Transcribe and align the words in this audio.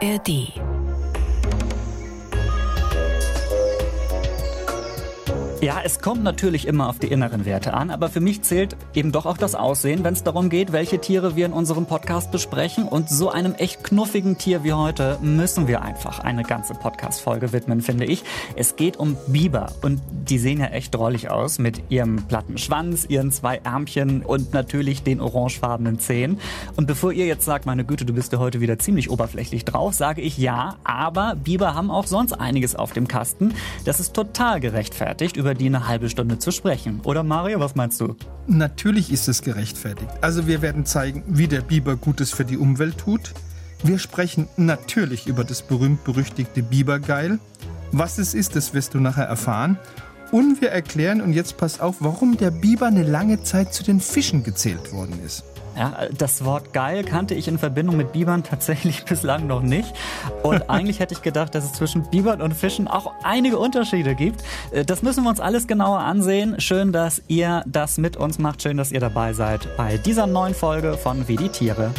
ARD 0.00 0.67
Ja, 5.60 5.80
es 5.82 5.98
kommt 5.98 6.22
natürlich 6.22 6.68
immer 6.68 6.88
auf 6.88 7.00
die 7.00 7.08
inneren 7.08 7.44
Werte 7.44 7.74
an, 7.74 7.90
aber 7.90 8.08
für 8.08 8.20
mich 8.20 8.42
zählt 8.42 8.76
eben 8.94 9.10
doch 9.10 9.26
auch 9.26 9.36
das 9.36 9.56
Aussehen, 9.56 10.04
wenn 10.04 10.14
es 10.14 10.22
darum 10.22 10.50
geht, 10.50 10.70
welche 10.70 11.00
Tiere 11.00 11.34
wir 11.34 11.46
in 11.46 11.52
unserem 11.52 11.86
Podcast 11.86 12.30
besprechen. 12.30 12.84
Und 12.84 13.10
so 13.10 13.28
einem 13.28 13.54
echt 13.54 13.82
knuffigen 13.82 14.38
Tier 14.38 14.62
wie 14.62 14.72
heute 14.72 15.18
müssen 15.20 15.66
wir 15.66 15.82
einfach 15.82 16.20
eine 16.20 16.44
ganze 16.44 16.74
Podcast-Folge 16.74 17.52
widmen, 17.52 17.80
finde 17.80 18.04
ich. 18.04 18.22
Es 18.54 18.76
geht 18.76 18.98
um 18.98 19.16
Biber 19.26 19.72
und 19.82 20.00
die 20.28 20.38
sehen 20.38 20.60
ja 20.60 20.66
echt 20.66 20.94
drollig 20.94 21.28
aus 21.28 21.58
mit 21.58 21.82
ihrem 21.88 22.22
platten 22.28 22.56
Schwanz, 22.56 23.04
ihren 23.08 23.32
zwei 23.32 23.56
Ärmchen 23.56 24.22
und 24.22 24.52
natürlich 24.52 25.02
den 25.02 25.20
orangefarbenen 25.20 25.98
Zähnen. 25.98 26.38
Und 26.76 26.86
bevor 26.86 27.10
ihr 27.10 27.26
jetzt 27.26 27.44
sagt, 27.44 27.66
meine 27.66 27.84
Güte, 27.84 28.04
du 28.04 28.12
bist 28.12 28.32
ja 28.32 28.38
heute 28.38 28.60
wieder 28.60 28.78
ziemlich 28.78 29.10
oberflächlich 29.10 29.64
drauf, 29.64 29.92
sage 29.92 30.20
ich 30.20 30.38
ja, 30.38 30.76
aber 30.84 31.34
Biber 31.34 31.74
haben 31.74 31.90
auch 31.90 32.06
sonst 32.06 32.34
einiges 32.34 32.76
auf 32.76 32.92
dem 32.92 33.08
Kasten. 33.08 33.54
Das 33.84 33.98
ist 33.98 34.14
total 34.14 34.60
gerechtfertigt, 34.60 35.36
über 35.36 35.47
die 35.54 35.66
eine 35.66 35.88
halbe 35.88 36.08
Stunde 36.08 36.38
zu 36.38 36.50
sprechen. 36.50 37.00
Oder 37.04 37.22
Mario, 37.22 37.60
was 37.60 37.74
meinst 37.74 38.00
du? 38.00 38.16
Natürlich 38.46 39.12
ist 39.12 39.28
es 39.28 39.42
gerechtfertigt. 39.42 40.10
Also 40.20 40.46
wir 40.46 40.62
werden 40.62 40.84
zeigen, 40.86 41.22
wie 41.26 41.48
der 41.48 41.60
Biber 41.60 41.96
Gutes 41.96 42.32
für 42.32 42.44
die 42.44 42.56
Umwelt 42.56 42.98
tut. 42.98 43.32
Wir 43.82 43.98
sprechen 43.98 44.48
natürlich 44.56 45.26
über 45.26 45.44
das 45.44 45.62
berühmt-berüchtigte 45.62 46.62
Bibergeil. 46.62 47.38
Was 47.92 48.18
es 48.18 48.34
ist, 48.34 48.56
das 48.56 48.74
wirst 48.74 48.94
du 48.94 49.00
nachher 49.00 49.26
erfahren. 49.26 49.78
Und 50.30 50.60
wir 50.60 50.70
erklären, 50.70 51.20
und 51.20 51.32
jetzt 51.32 51.56
pass 51.56 51.80
auf, 51.80 51.96
warum 52.00 52.36
der 52.36 52.50
Biber 52.50 52.86
eine 52.86 53.02
lange 53.02 53.42
Zeit 53.42 53.72
zu 53.72 53.82
den 53.82 54.00
Fischen 54.00 54.42
gezählt 54.42 54.92
worden 54.92 55.18
ist. 55.24 55.44
Ja, 55.78 56.08
das 56.16 56.44
Wort 56.44 56.72
geil 56.72 57.04
kannte 57.04 57.36
ich 57.36 57.46
in 57.46 57.56
Verbindung 57.56 57.96
mit 57.96 58.10
Bibern 58.12 58.42
tatsächlich 58.42 59.04
bislang 59.08 59.46
noch 59.46 59.62
nicht. 59.62 59.94
Und 60.42 60.62
eigentlich 60.68 60.98
hätte 60.98 61.14
ich 61.14 61.22
gedacht, 61.22 61.54
dass 61.54 61.64
es 61.64 61.72
zwischen 61.74 62.10
Bibern 62.10 62.42
und 62.42 62.52
Fischen 62.52 62.88
auch 62.88 63.12
einige 63.22 63.58
Unterschiede 63.58 64.16
gibt. 64.16 64.42
Äh, 64.72 64.84
das 64.84 65.02
müssen 65.02 65.22
wir 65.22 65.30
uns 65.30 65.38
alles 65.38 65.68
genauer 65.68 66.00
ansehen. 66.00 66.60
Schön, 66.60 66.92
dass 66.92 67.22
ihr 67.28 67.62
das 67.66 67.96
mit 67.96 68.16
uns 68.16 68.38
macht. 68.40 68.60
Schön, 68.62 68.76
dass 68.76 68.90
ihr 68.90 69.00
dabei 69.00 69.32
seid 69.34 69.76
bei 69.76 69.98
dieser 69.98 70.26
neuen 70.26 70.54
Folge 70.54 70.94
von 70.94 71.28
Wie 71.28 71.36
die 71.36 71.48
Tiere. 71.48 71.92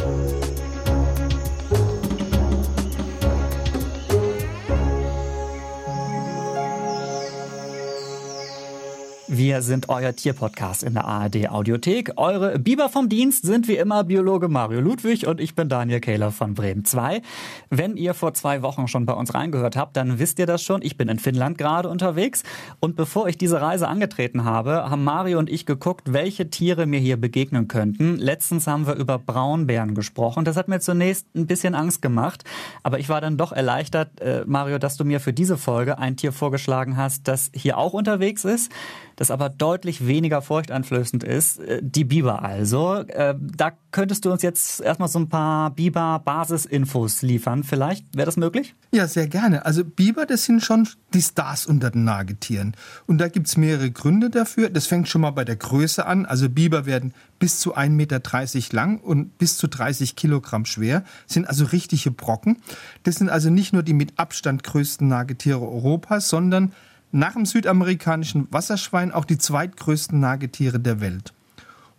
Wir 9.40 9.62
sind 9.62 9.88
euer 9.88 10.14
Tierpodcast 10.14 10.82
in 10.82 10.92
der 10.92 11.06
ARD 11.06 11.48
Audiothek. 11.48 12.12
Eure 12.16 12.58
Biber 12.58 12.90
vom 12.90 13.08
Dienst 13.08 13.46
sind 13.46 13.68
wie 13.68 13.76
immer 13.76 14.04
Biologe 14.04 14.48
Mario 14.48 14.82
Ludwig 14.82 15.26
und 15.26 15.40
ich 15.40 15.54
bin 15.54 15.70
Daniel 15.70 16.00
Kehler 16.00 16.30
von 16.30 16.52
Bremen 16.52 16.84
2. 16.84 17.22
Wenn 17.70 17.96
ihr 17.96 18.12
vor 18.12 18.34
zwei 18.34 18.60
Wochen 18.60 18.86
schon 18.86 19.06
bei 19.06 19.14
uns 19.14 19.32
reingehört 19.32 19.76
habt, 19.76 19.96
dann 19.96 20.18
wisst 20.18 20.38
ihr 20.40 20.44
das 20.44 20.62
schon. 20.62 20.82
Ich 20.82 20.98
bin 20.98 21.08
in 21.08 21.18
Finnland 21.18 21.56
gerade 21.56 21.88
unterwegs 21.88 22.42
und 22.80 22.96
bevor 22.96 23.28
ich 23.28 23.38
diese 23.38 23.62
Reise 23.62 23.88
angetreten 23.88 24.44
habe, 24.44 24.90
haben 24.90 25.04
Mario 25.04 25.38
und 25.38 25.48
ich 25.48 25.64
geguckt, 25.64 26.12
welche 26.12 26.50
Tiere 26.50 26.84
mir 26.84 27.00
hier 27.00 27.16
begegnen 27.16 27.66
könnten. 27.66 28.16
Letztens 28.18 28.66
haben 28.66 28.86
wir 28.86 28.96
über 28.96 29.18
Braunbären 29.18 29.94
gesprochen. 29.94 30.44
Das 30.44 30.58
hat 30.58 30.68
mir 30.68 30.80
zunächst 30.80 31.34
ein 31.34 31.46
bisschen 31.46 31.74
Angst 31.74 32.02
gemacht, 32.02 32.44
aber 32.82 32.98
ich 32.98 33.08
war 33.08 33.22
dann 33.22 33.38
doch 33.38 33.52
erleichtert, 33.52 34.20
äh, 34.20 34.44
Mario, 34.44 34.76
dass 34.76 34.98
du 34.98 35.06
mir 35.06 35.18
für 35.18 35.32
diese 35.32 35.56
Folge 35.56 35.96
ein 35.96 36.18
Tier 36.18 36.32
vorgeschlagen 36.32 36.98
hast, 36.98 37.26
das 37.26 37.50
hier 37.54 37.78
auch 37.78 37.94
unterwegs 37.94 38.44
ist 38.44 38.70
das 39.20 39.30
aber 39.30 39.50
deutlich 39.50 40.06
weniger 40.06 40.40
furchteinflößend 40.40 41.24
ist. 41.24 41.60
Äh, 41.60 41.80
die 41.82 42.04
Biber 42.04 42.42
also. 42.42 43.04
Äh, 43.06 43.34
da 43.38 43.72
könntest 43.90 44.24
du 44.24 44.32
uns 44.32 44.40
jetzt 44.40 44.80
erstmal 44.80 45.10
so 45.10 45.18
ein 45.18 45.28
paar 45.28 45.72
Biber-Basisinfos 45.72 47.20
liefern. 47.20 47.62
Vielleicht 47.62 48.16
wäre 48.16 48.24
das 48.24 48.38
möglich? 48.38 48.74
Ja, 48.92 49.06
sehr 49.06 49.28
gerne. 49.28 49.66
Also 49.66 49.84
Biber, 49.84 50.24
das 50.24 50.44
sind 50.44 50.64
schon 50.64 50.88
die 51.12 51.20
Stars 51.20 51.66
unter 51.66 51.90
den 51.90 52.04
Nagetieren. 52.04 52.74
Und 53.06 53.18
da 53.18 53.28
gibt 53.28 53.48
es 53.48 53.58
mehrere 53.58 53.90
Gründe 53.90 54.30
dafür. 54.30 54.70
Das 54.70 54.86
fängt 54.86 55.06
schon 55.06 55.20
mal 55.20 55.32
bei 55.32 55.44
der 55.44 55.56
Größe 55.56 56.06
an. 56.06 56.24
Also 56.24 56.48
Biber 56.48 56.86
werden 56.86 57.12
bis 57.38 57.60
zu 57.60 57.76
1,30 57.76 57.90
Meter 57.90 58.22
lang 58.74 59.00
und 59.00 59.36
bis 59.36 59.58
zu 59.58 59.66
30 59.66 60.16
Kilogramm 60.16 60.64
schwer, 60.64 61.04
sind 61.26 61.46
also 61.46 61.66
richtige 61.66 62.10
Brocken. 62.10 62.56
Das 63.02 63.16
sind 63.16 63.28
also 63.28 63.50
nicht 63.50 63.74
nur 63.74 63.82
die 63.82 63.92
mit 63.92 64.18
Abstand 64.18 64.64
größten 64.64 65.06
Nagetiere 65.06 65.60
Europas, 65.60 66.30
sondern 66.30 66.72
nach 67.12 67.34
dem 67.34 67.46
südamerikanischen 67.46 68.48
Wasserschwein 68.50 69.12
auch 69.12 69.24
die 69.24 69.38
zweitgrößten 69.38 70.18
Nagetiere 70.18 70.80
der 70.80 71.00
Welt. 71.00 71.32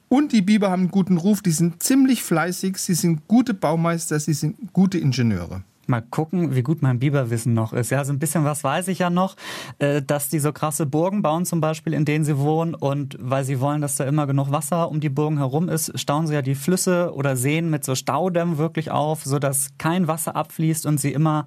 Und 0.10 0.34
die 0.34 0.42
Biber 0.42 0.70
haben 0.70 0.82
einen 0.82 0.92
guten 0.92 1.18
Ruf, 1.18 1.42
die 1.42 1.52
sind 1.52 1.82
ziemlich 1.82 2.22
fleißig, 2.22 2.78
sie 2.78 2.96
sind 2.96 3.28
gute 3.30 3.54
Baumeister, 3.54 4.20
sie 4.20 4.34
sind 4.34 4.74
gute 4.74 4.98
Ingenieure. 4.98 5.64
Mal 5.88 6.02
gucken, 6.02 6.54
wie 6.54 6.64
gut 6.64 6.82
mein 6.82 7.00
Biberwissen 7.00 7.54
noch 7.54 7.74
ist. 7.74 7.92
Ja, 7.92 8.04
so 8.06 8.14
ein 8.14 8.20
bisschen 8.20 8.44
was 8.44 8.64
weiß 8.64 8.88
ich 8.90 9.00
ja 9.00 9.10
noch, 9.10 9.36
äh, 9.80 10.02
dass 10.02 10.30
die 10.30 10.40
so 10.40 10.52
krasse 10.52 10.86
Burgen 10.86 11.22
bauen 11.22 11.46
zum 11.46 11.60
Beispiel, 11.60 11.94
in 11.94 12.06
denen 12.06 12.24
sie 12.24 12.38
wohnen. 12.38 12.76
Und 12.76 13.18
weil 13.20 13.44
sie 13.44 13.60
wollen, 13.60 13.82
dass 13.82 13.96
da 13.96 14.04
immer 14.04 14.28
genug 14.28 14.52
Wasser 14.52 14.90
um 14.92 15.00
die 15.00 15.10
Burgen 15.10 15.38
herum 15.38 15.70
ist, 15.70 15.98
stauen 16.00 16.28
sie 16.28 16.34
ja 16.34 16.42
die 16.42 16.56
Flüsse 16.56 17.14
oder 17.14 17.36
Seen 17.36 17.70
mit 17.70 17.84
so 17.84 17.96
Staudämmen 17.96 18.58
wirklich 18.58 18.92
auf, 18.92 19.24
sodass 19.24 19.70
kein 19.78 20.08
Wasser 20.08 20.36
abfließt 20.36 20.86
und 20.86 21.00
sie 21.00 21.14
immer 21.14 21.46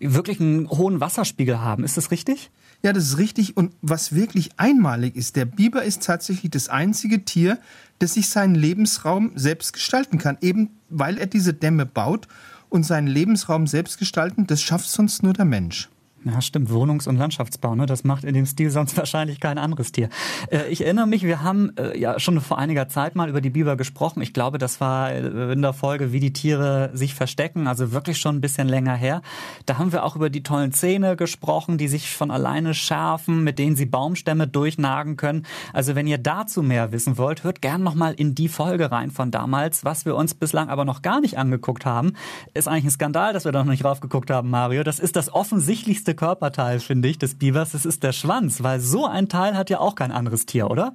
wirklich 0.00 0.40
einen 0.40 0.68
hohen 0.68 1.00
Wasserspiegel 1.00 1.60
haben. 1.60 1.84
Ist 1.84 1.96
das 1.96 2.10
richtig? 2.10 2.50
Ja, 2.82 2.92
das 2.92 3.04
ist 3.04 3.18
richtig. 3.18 3.56
Und 3.56 3.72
was 3.82 4.14
wirklich 4.14 4.50
einmalig 4.58 5.16
ist, 5.16 5.36
der 5.36 5.44
Biber 5.44 5.82
ist 5.82 6.04
tatsächlich 6.04 6.50
das 6.50 6.68
einzige 6.68 7.24
Tier, 7.24 7.58
das 7.98 8.14
sich 8.14 8.28
seinen 8.28 8.54
Lebensraum 8.54 9.32
selbst 9.34 9.72
gestalten 9.72 10.18
kann, 10.18 10.38
eben 10.40 10.70
weil 10.88 11.18
er 11.18 11.26
diese 11.26 11.54
Dämme 11.54 11.86
baut 11.86 12.28
und 12.68 12.84
seinen 12.84 13.06
Lebensraum 13.06 13.66
selbst 13.66 13.98
gestalten, 13.98 14.46
das 14.46 14.62
schafft 14.62 14.88
sonst 14.88 15.22
nur 15.22 15.32
der 15.32 15.44
Mensch. 15.44 15.88
Ja, 16.28 16.40
stimmt. 16.40 16.70
Wohnungs- 16.70 17.06
und 17.06 17.16
Landschaftsbau, 17.18 17.76
ne? 17.76 17.86
Das 17.86 18.02
macht 18.02 18.24
in 18.24 18.34
dem 18.34 18.46
Stil 18.46 18.70
sonst 18.70 18.96
wahrscheinlich 18.96 19.38
kein 19.38 19.58
anderes 19.58 19.92
Tier. 19.92 20.08
Äh, 20.50 20.68
ich 20.70 20.84
erinnere 20.84 21.06
mich, 21.06 21.22
wir 21.22 21.40
haben 21.40 21.70
äh, 21.76 21.96
ja 21.96 22.18
schon 22.18 22.40
vor 22.40 22.58
einiger 22.58 22.88
Zeit 22.88 23.14
mal 23.14 23.28
über 23.28 23.40
die 23.40 23.50
Biber 23.50 23.76
gesprochen. 23.76 24.22
Ich 24.22 24.32
glaube, 24.32 24.58
das 24.58 24.80
war 24.80 25.12
in 25.12 25.62
der 25.62 25.72
Folge, 25.72 26.10
wie 26.12 26.18
die 26.18 26.32
Tiere 26.32 26.90
sich 26.94 27.14
verstecken, 27.14 27.68
also 27.68 27.92
wirklich 27.92 28.18
schon 28.18 28.36
ein 28.36 28.40
bisschen 28.40 28.66
länger 28.66 28.96
her. 28.96 29.22
Da 29.66 29.78
haben 29.78 29.92
wir 29.92 30.02
auch 30.02 30.16
über 30.16 30.28
die 30.28 30.42
tollen 30.42 30.72
Zähne 30.72 31.14
gesprochen, 31.14 31.78
die 31.78 31.86
sich 31.86 32.10
von 32.10 32.32
alleine 32.32 32.74
schärfen, 32.74 33.44
mit 33.44 33.60
denen 33.60 33.76
sie 33.76 33.86
Baumstämme 33.86 34.48
durchnagen 34.48 35.16
können. 35.16 35.46
Also 35.72 35.94
wenn 35.94 36.08
ihr 36.08 36.18
dazu 36.18 36.60
mehr 36.60 36.90
wissen 36.90 37.18
wollt, 37.18 37.44
hört 37.44 37.62
gern 37.62 37.84
nochmal 37.84 38.14
in 38.14 38.34
die 38.34 38.48
Folge 38.48 38.90
rein 38.90 39.12
von 39.12 39.30
damals. 39.30 39.84
Was 39.84 40.04
wir 40.04 40.16
uns 40.16 40.34
bislang 40.34 40.70
aber 40.70 40.84
noch 40.84 41.02
gar 41.02 41.20
nicht 41.20 41.38
angeguckt 41.38 41.86
haben, 41.86 42.14
ist 42.52 42.66
eigentlich 42.66 42.86
ein 42.86 42.90
Skandal, 42.90 43.32
dass 43.32 43.44
wir 43.44 43.52
da 43.52 43.62
noch 43.62 43.70
nicht 43.70 43.84
raufgeguckt 43.84 44.30
haben, 44.30 44.50
Mario. 44.50 44.82
Das 44.82 44.98
ist 44.98 45.14
das 45.14 45.32
offensichtlichste 45.32 46.15
Körperteil, 46.16 46.80
finde 46.80 47.08
ich, 47.08 47.18
des 47.18 47.34
Bibers, 47.34 47.72
das 47.72 47.86
ist 47.86 48.02
der 48.02 48.12
Schwanz, 48.12 48.62
weil 48.62 48.80
so 48.80 49.06
ein 49.06 49.28
Teil 49.28 49.56
hat 49.56 49.70
ja 49.70 49.78
auch 49.78 49.94
kein 49.94 50.12
anderes 50.12 50.46
Tier, 50.46 50.70
oder? 50.70 50.94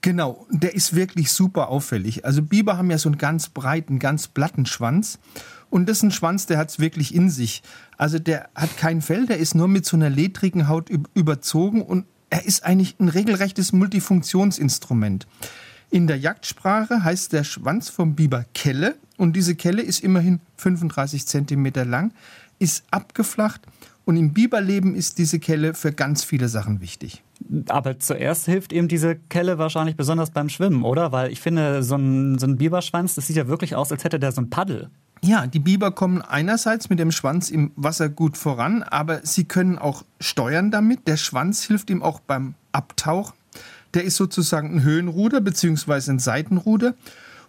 Genau, 0.00 0.46
der 0.50 0.74
ist 0.74 0.94
wirklich 0.94 1.32
super 1.32 1.68
auffällig. 1.68 2.26
Also 2.26 2.42
Biber 2.42 2.76
haben 2.76 2.90
ja 2.90 2.98
so 2.98 3.08
einen 3.08 3.16
ganz 3.16 3.48
breiten, 3.48 3.98
ganz 3.98 4.28
platten 4.28 4.66
Schwanz. 4.66 5.18
Und 5.70 5.88
das 5.88 5.98
ist 5.98 6.02
ein 6.02 6.10
Schwanz, 6.10 6.46
der 6.46 6.58
hat 6.58 6.68
es 6.68 6.78
wirklich 6.78 7.14
in 7.14 7.30
sich. 7.30 7.62
Also 7.96 8.18
der 8.18 8.50
hat 8.54 8.76
kein 8.76 9.00
Fell, 9.00 9.26
der 9.26 9.38
ist 9.38 9.54
nur 9.54 9.66
mit 9.66 9.86
so 9.86 9.96
einer 9.96 10.10
ledrigen 10.10 10.68
Haut 10.68 10.90
überzogen 11.14 11.80
und 11.80 12.04
er 12.28 12.44
ist 12.44 12.64
eigentlich 12.64 12.96
ein 13.00 13.08
regelrechtes 13.08 13.72
Multifunktionsinstrument. 13.72 15.26
In 15.90 16.06
der 16.06 16.18
Jagdsprache 16.18 17.02
heißt 17.02 17.32
der 17.32 17.44
Schwanz 17.44 17.88
vom 17.88 18.14
Biber 18.14 18.44
Kelle 18.52 18.96
und 19.16 19.34
diese 19.34 19.54
Kelle 19.54 19.80
ist 19.80 20.02
immerhin 20.02 20.40
35 20.56 21.26
Zentimeter 21.26 21.84
lang, 21.84 22.12
ist 22.58 22.84
abgeflacht 22.90 23.62
und 24.04 24.16
im 24.16 24.32
Biberleben 24.32 24.94
ist 24.94 25.18
diese 25.18 25.38
Kelle 25.38 25.74
für 25.74 25.92
ganz 25.92 26.24
viele 26.24 26.48
Sachen 26.48 26.80
wichtig. 26.80 27.22
Aber 27.68 27.98
zuerst 27.98 28.46
hilft 28.46 28.72
eben 28.72 28.88
diese 28.88 29.16
Kelle 29.16 29.58
wahrscheinlich 29.58 29.96
besonders 29.96 30.30
beim 30.30 30.48
Schwimmen, 30.48 30.84
oder? 30.84 31.12
Weil 31.12 31.32
ich 31.32 31.40
finde, 31.40 31.82
so 31.82 31.96
ein, 31.96 32.38
so 32.38 32.46
ein 32.46 32.56
Biberschwanz, 32.56 33.14
das 33.14 33.26
sieht 33.26 33.36
ja 33.36 33.48
wirklich 33.48 33.74
aus, 33.74 33.90
als 33.92 34.04
hätte 34.04 34.18
der 34.18 34.32
so 34.32 34.40
ein 34.40 34.50
Paddel. 34.50 34.90
Ja, 35.22 35.46
die 35.46 35.58
Biber 35.58 35.90
kommen 35.90 36.20
einerseits 36.20 36.90
mit 36.90 36.98
dem 36.98 37.10
Schwanz 37.10 37.50
im 37.50 37.72
Wasser 37.76 38.10
gut 38.10 38.36
voran, 38.36 38.82
aber 38.82 39.20
sie 39.24 39.44
können 39.44 39.78
auch 39.78 40.04
steuern 40.20 40.70
damit. 40.70 41.06
Der 41.06 41.16
Schwanz 41.16 41.62
hilft 41.62 41.88
ihm 41.88 42.02
auch 42.02 42.20
beim 42.20 42.54
Abtauchen. 42.72 43.34
Der 43.94 44.04
ist 44.04 44.16
sozusagen 44.16 44.76
ein 44.76 44.82
Höhenruder 44.82 45.40
bzw. 45.40 46.10
ein 46.10 46.18
Seitenruder. 46.18 46.94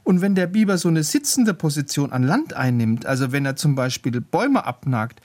Und 0.05 0.21
wenn 0.21 0.35
der 0.35 0.47
Biber 0.47 0.77
so 0.77 0.87
eine 0.87 1.03
sitzende 1.03 1.53
Position 1.53 2.13
an 2.13 2.23
Land 2.23 2.53
einnimmt, 2.53 3.05
also 3.07 3.31
wenn 3.31 3.45
er 3.45 3.55
zum 3.55 3.75
Beispiel 3.75 4.21
Bäume 4.21 4.63
abnagt, 4.63 5.19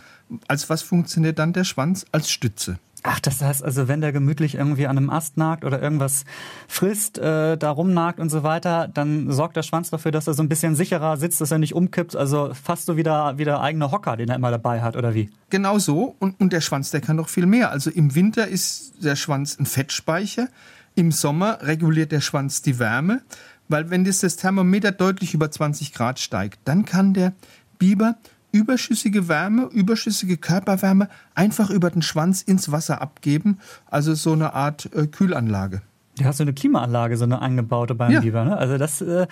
als 0.49 0.71
was 0.71 0.83
funktioniert 0.83 1.39
dann 1.39 1.53
der 1.53 1.65
Schwanz? 1.65 2.07
Als 2.13 2.31
Stütze. 2.31 2.79
Ach, 3.03 3.19
das 3.19 3.41
heißt 3.41 3.65
also, 3.65 3.89
wenn 3.89 4.03
der 4.03 4.13
gemütlich 4.13 4.57
irgendwie 4.57 4.87
an 4.87 4.99
einem 4.99 5.09
Ast 5.09 5.39
nagt 5.39 5.65
oder 5.65 5.81
irgendwas 5.81 6.25
frisst, 6.69 7.19
äh, 7.19 7.57
da 7.57 7.71
rumnagt 7.71 8.21
und 8.21 8.29
so 8.29 8.43
weiter, 8.43 8.89
dann 8.93 9.33
sorgt 9.33 9.57
der 9.57 9.63
Schwanz 9.63 9.89
dafür, 9.89 10.11
dass 10.11 10.27
er 10.27 10.35
so 10.35 10.43
ein 10.43 10.51
bisschen 10.51 10.75
sicherer 10.75 11.17
sitzt, 11.17 11.41
dass 11.41 11.51
er 11.51 11.59
nicht 11.59 11.75
umkippt. 11.75 12.15
Also 12.15 12.53
fast 12.53 12.87
so 12.87 12.99
wie 12.99 13.03
der, 13.03 13.39
wie 13.39 13.45
der 13.45 13.61
eigene 13.61 13.91
Hocker, 13.91 14.19
den 14.19 14.29
er 14.29 14.37
immer 14.37 14.51
dabei 14.51 14.83
hat, 14.83 14.97
oder 14.97 15.15
wie? 15.15 15.31
Genau 15.49 15.79
so. 15.79 16.15
Und, 16.19 16.39
und 16.41 16.53
der 16.53 16.61
Schwanz, 16.61 16.91
der 16.91 17.01
kann 17.01 17.17
noch 17.17 17.31
viel 17.31 17.47
mehr. 17.47 17.71
Also 17.71 17.91
im 17.91 18.15
Winter 18.15 18.47
ist 18.49 19.03
der 19.03 19.17
Schwanz 19.17 19.59
ein 19.59 19.65
Fettspeicher. 19.65 20.49
Im 20.95 21.11
Sommer 21.11 21.59
reguliert 21.63 22.13
der 22.13 22.21
Schwanz 22.21 22.61
die 22.61 22.79
Wärme, 22.79 23.23
weil 23.69 23.89
wenn 23.89 24.05
das, 24.05 24.19
das 24.19 24.37
Thermometer 24.37 24.93
deutlich 24.93 25.33
über 25.33 25.51
20 25.51 25.95
Grad 25.95 26.19
steigt, 26.19 26.61
dann 26.65 26.85
kann 26.85 27.15
der 27.15 27.33
Biber 27.79 28.17
überschüssige 28.53 29.29
Wärme, 29.29 29.69
überschüssige 29.73 30.37
Körperwärme 30.37 31.09
einfach 31.35 31.71
über 31.71 31.91
den 31.91 32.03
Schwanz 32.03 32.43
ins 32.43 32.71
Wasser 32.71 33.01
abgeben. 33.01 33.59
Also 33.87 34.15
so 34.15 34.33
eine 34.33 34.55
Art 34.55 34.91
äh, 34.95 35.07
Kühlanlage. 35.07 35.83
Du 36.21 36.27
hast 36.27 36.37
so 36.37 36.45
eine 36.45 36.53
Klimaanlage, 36.53 37.17
so 37.17 37.25
eine 37.25 37.41
eingebaute 37.41 37.95
beim 37.95 38.13
ja. 38.13 38.21
Biber. 38.21 38.45
Ne? 38.45 38.57
Also 38.57 38.77
das 38.77 39.01
äh, 39.01 39.27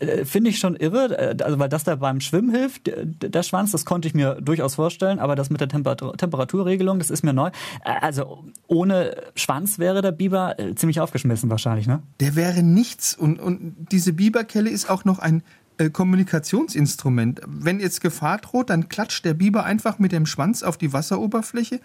äh 0.00 0.24
finde 0.24 0.50
ich 0.50 0.58
schon 0.58 0.76
irre, 0.76 1.16
äh, 1.16 1.42
also 1.42 1.58
weil 1.58 1.68
das 1.68 1.84
da 1.84 1.96
beim 1.96 2.20
Schwimmen 2.20 2.50
hilft, 2.50 2.90
der 2.94 3.42
Schwanz, 3.42 3.72
das 3.72 3.86
konnte 3.86 4.06
ich 4.08 4.14
mir 4.14 4.34
durchaus 4.40 4.74
vorstellen, 4.74 5.18
aber 5.18 5.34
das 5.34 5.48
mit 5.48 5.60
der 5.60 5.68
Temperatur 5.68 6.16
Temperaturregelung, 6.16 6.98
das 6.98 7.10
ist 7.10 7.24
mir 7.24 7.32
neu. 7.32 7.48
Äh, 7.84 7.92
also 8.00 8.44
ohne 8.66 9.16
Schwanz 9.34 9.78
wäre 9.78 10.02
der 10.02 10.12
Biber 10.12 10.56
ziemlich 10.74 11.00
aufgeschmissen 11.00 11.48
wahrscheinlich, 11.48 11.86
ne? 11.86 12.02
Der 12.20 12.36
wäre 12.36 12.62
nichts 12.62 13.14
und, 13.14 13.40
und 13.40 13.74
diese 13.90 14.12
Biberkelle 14.12 14.68
ist 14.68 14.90
auch 14.90 15.04
noch 15.04 15.18
ein 15.18 15.38
äh, 15.38 15.42
Kommunikationsinstrument. 15.92 17.40
Wenn 17.46 17.80
jetzt 17.80 18.00
Gefahr 18.00 18.38
droht, 18.38 18.70
dann 18.70 18.88
klatscht 18.88 19.24
der 19.24 19.34
Biber 19.34 19.64
einfach 19.64 19.98
mit 19.98 20.12
dem 20.12 20.26
Schwanz 20.26 20.62
auf 20.62 20.78
die 20.78 20.92
Wasseroberfläche 20.92 21.80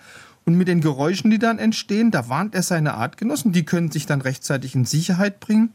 und 0.46 0.56
mit 0.56 0.68
den 0.68 0.82
Geräuschen, 0.82 1.30
die 1.30 1.40
dann 1.40 1.60
entstehen, 1.60 2.12
da 2.12 2.30
warnt 2.30 2.56
er 2.56 2.64
seine 2.64 2.94
Artgenossen, 2.94 3.52
die 3.52 3.66
können 3.66 3.92
sich 3.92 4.06
dann 4.06 4.22
rechtzeitig 4.22 4.76
in 4.76 4.86
Sicherheit 4.86 5.40
bringen. 5.40 5.72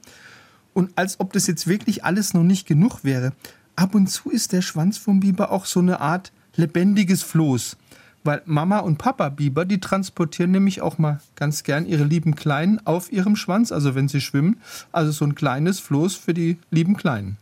Und 0.73 0.91
als 0.97 1.21
ob 1.21 1.33
das 1.33 1.47
jetzt 1.47 1.67
wirklich 1.67 2.05
alles 2.05 2.35
noch 2.35 2.43
nicht 2.43 2.67
genug 2.67 3.05
wäre, 3.05 3.33
ab 3.77 3.95
und 3.95 4.09
zu 4.09 4.31
ist 4.31 4.53
der 4.53 4.63
Schwanz 4.63 4.99
vom 4.99 5.21
Biber 5.21 5.51
auch 5.53 5.67
so 5.67 5.81
eine 5.81 6.01
Art 6.01 6.33
lebendiges 6.57 7.23
Floß. 7.23 7.77
Weil 8.25 8.43
Mama 8.45 8.81
und 8.81 8.99
Papa 8.99 9.29
Biber, 9.29 9.65
die 9.65 9.79
transportieren 9.79 10.51
nämlich 10.51 10.81
auch 10.81 10.99
mal 10.99 11.21
ganz 11.37 11.63
gern 11.63 11.87
ihre 11.87 12.03
lieben 12.03 12.35
Kleinen 12.35 12.85
auf 12.85 13.13
ihrem 13.13 13.37
Schwanz, 13.37 13.71
also 13.71 13.95
wenn 13.95 14.09
sie 14.09 14.21
schwimmen. 14.21 14.61
Also 14.91 15.13
so 15.13 15.25
ein 15.25 15.37
kleines 15.37 15.79
Floß 15.79 16.17
für 16.17 16.35
die 16.35 16.59
lieben 16.71 16.97
Kleinen. 16.97 17.37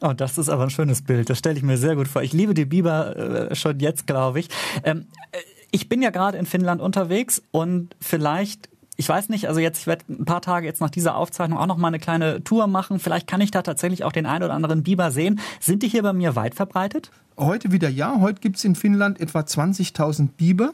Oh, 0.00 0.12
das 0.12 0.38
ist 0.38 0.48
aber 0.48 0.64
ein 0.64 0.70
schönes 0.70 1.02
Bild. 1.02 1.28
Das 1.28 1.38
stelle 1.38 1.56
ich 1.56 1.62
mir 1.62 1.76
sehr 1.76 1.96
gut 1.96 2.08
vor. 2.08 2.22
Ich 2.22 2.32
liebe 2.32 2.54
die 2.54 2.64
Biber 2.64 3.16
äh, 3.50 3.54
schon 3.54 3.80
jetzt, 3.80 4.06
glaube 4.06 4.40
ich. 4.40 4.48
Ähm, 4.84 5.06
äh, 5.32 5.38
ich 5.70 5.88
bin 5.88 6.02
ja 6.02 6.10
gerade 6.10 6.38
in 6.38 6.46
Finnland 6.46 6.80
unterwegs 6.80 7.42
und 7.50 7.94
vielleicht 8.00 8.68
ich 9.00 9.08
weiß 9.08 9.28
nicht, 9.28 9.46
also 9.46 9.60
jetzt, 9.60 9.78
ich 9.78 9.86
werde 9.86 10.04
ein 10.08 10.24
paar 10.24 10.42
Tage 10.42 10.66
jetzt 10.66 10.80
nach 10.80 10.90
dieser 10.90 11.14
Aufzeichnung 11.14 11.56
auch 11.56 11.68
noch 11.68 11.76
mal 11.76 11.86
eine 11.86 12.00
kleine 12.00 12.42
Tour 12.42 12.66
machen. 12.66 12.98
Vielleicht 12.98 13.28
kann 13.28 13.40
ich 13.40 13.52
da 13.52 13.62
tatsächlich 13.62 14.02
auch 14.02 14.10
den 14.10 14.26
ein 14.26 14.42
oder 14.42 14.52
anderen 14.52 14.82
Biber 14.82 15.12
sehen. 15.12 15.38
Sind 15.60 15.84
die 15.84 15.88
hier 15.88 16.02
bei 16.02 16.12
mir 16.12 16.34
weit 16.34 16.56
verbreitet? 16.56 17.12
Heute 17.36 17.70
wieder 17.70 17.88
ja. 17.88 18.20
Heute 18.20 18.40
gibt 18.40 18.56
es 18.56 18.64
in 18.64 18.74
Finnland 18.74 19.20
etwa 19.20 19.38
20.000 19.38 20.30
Biber. 20.36 20.72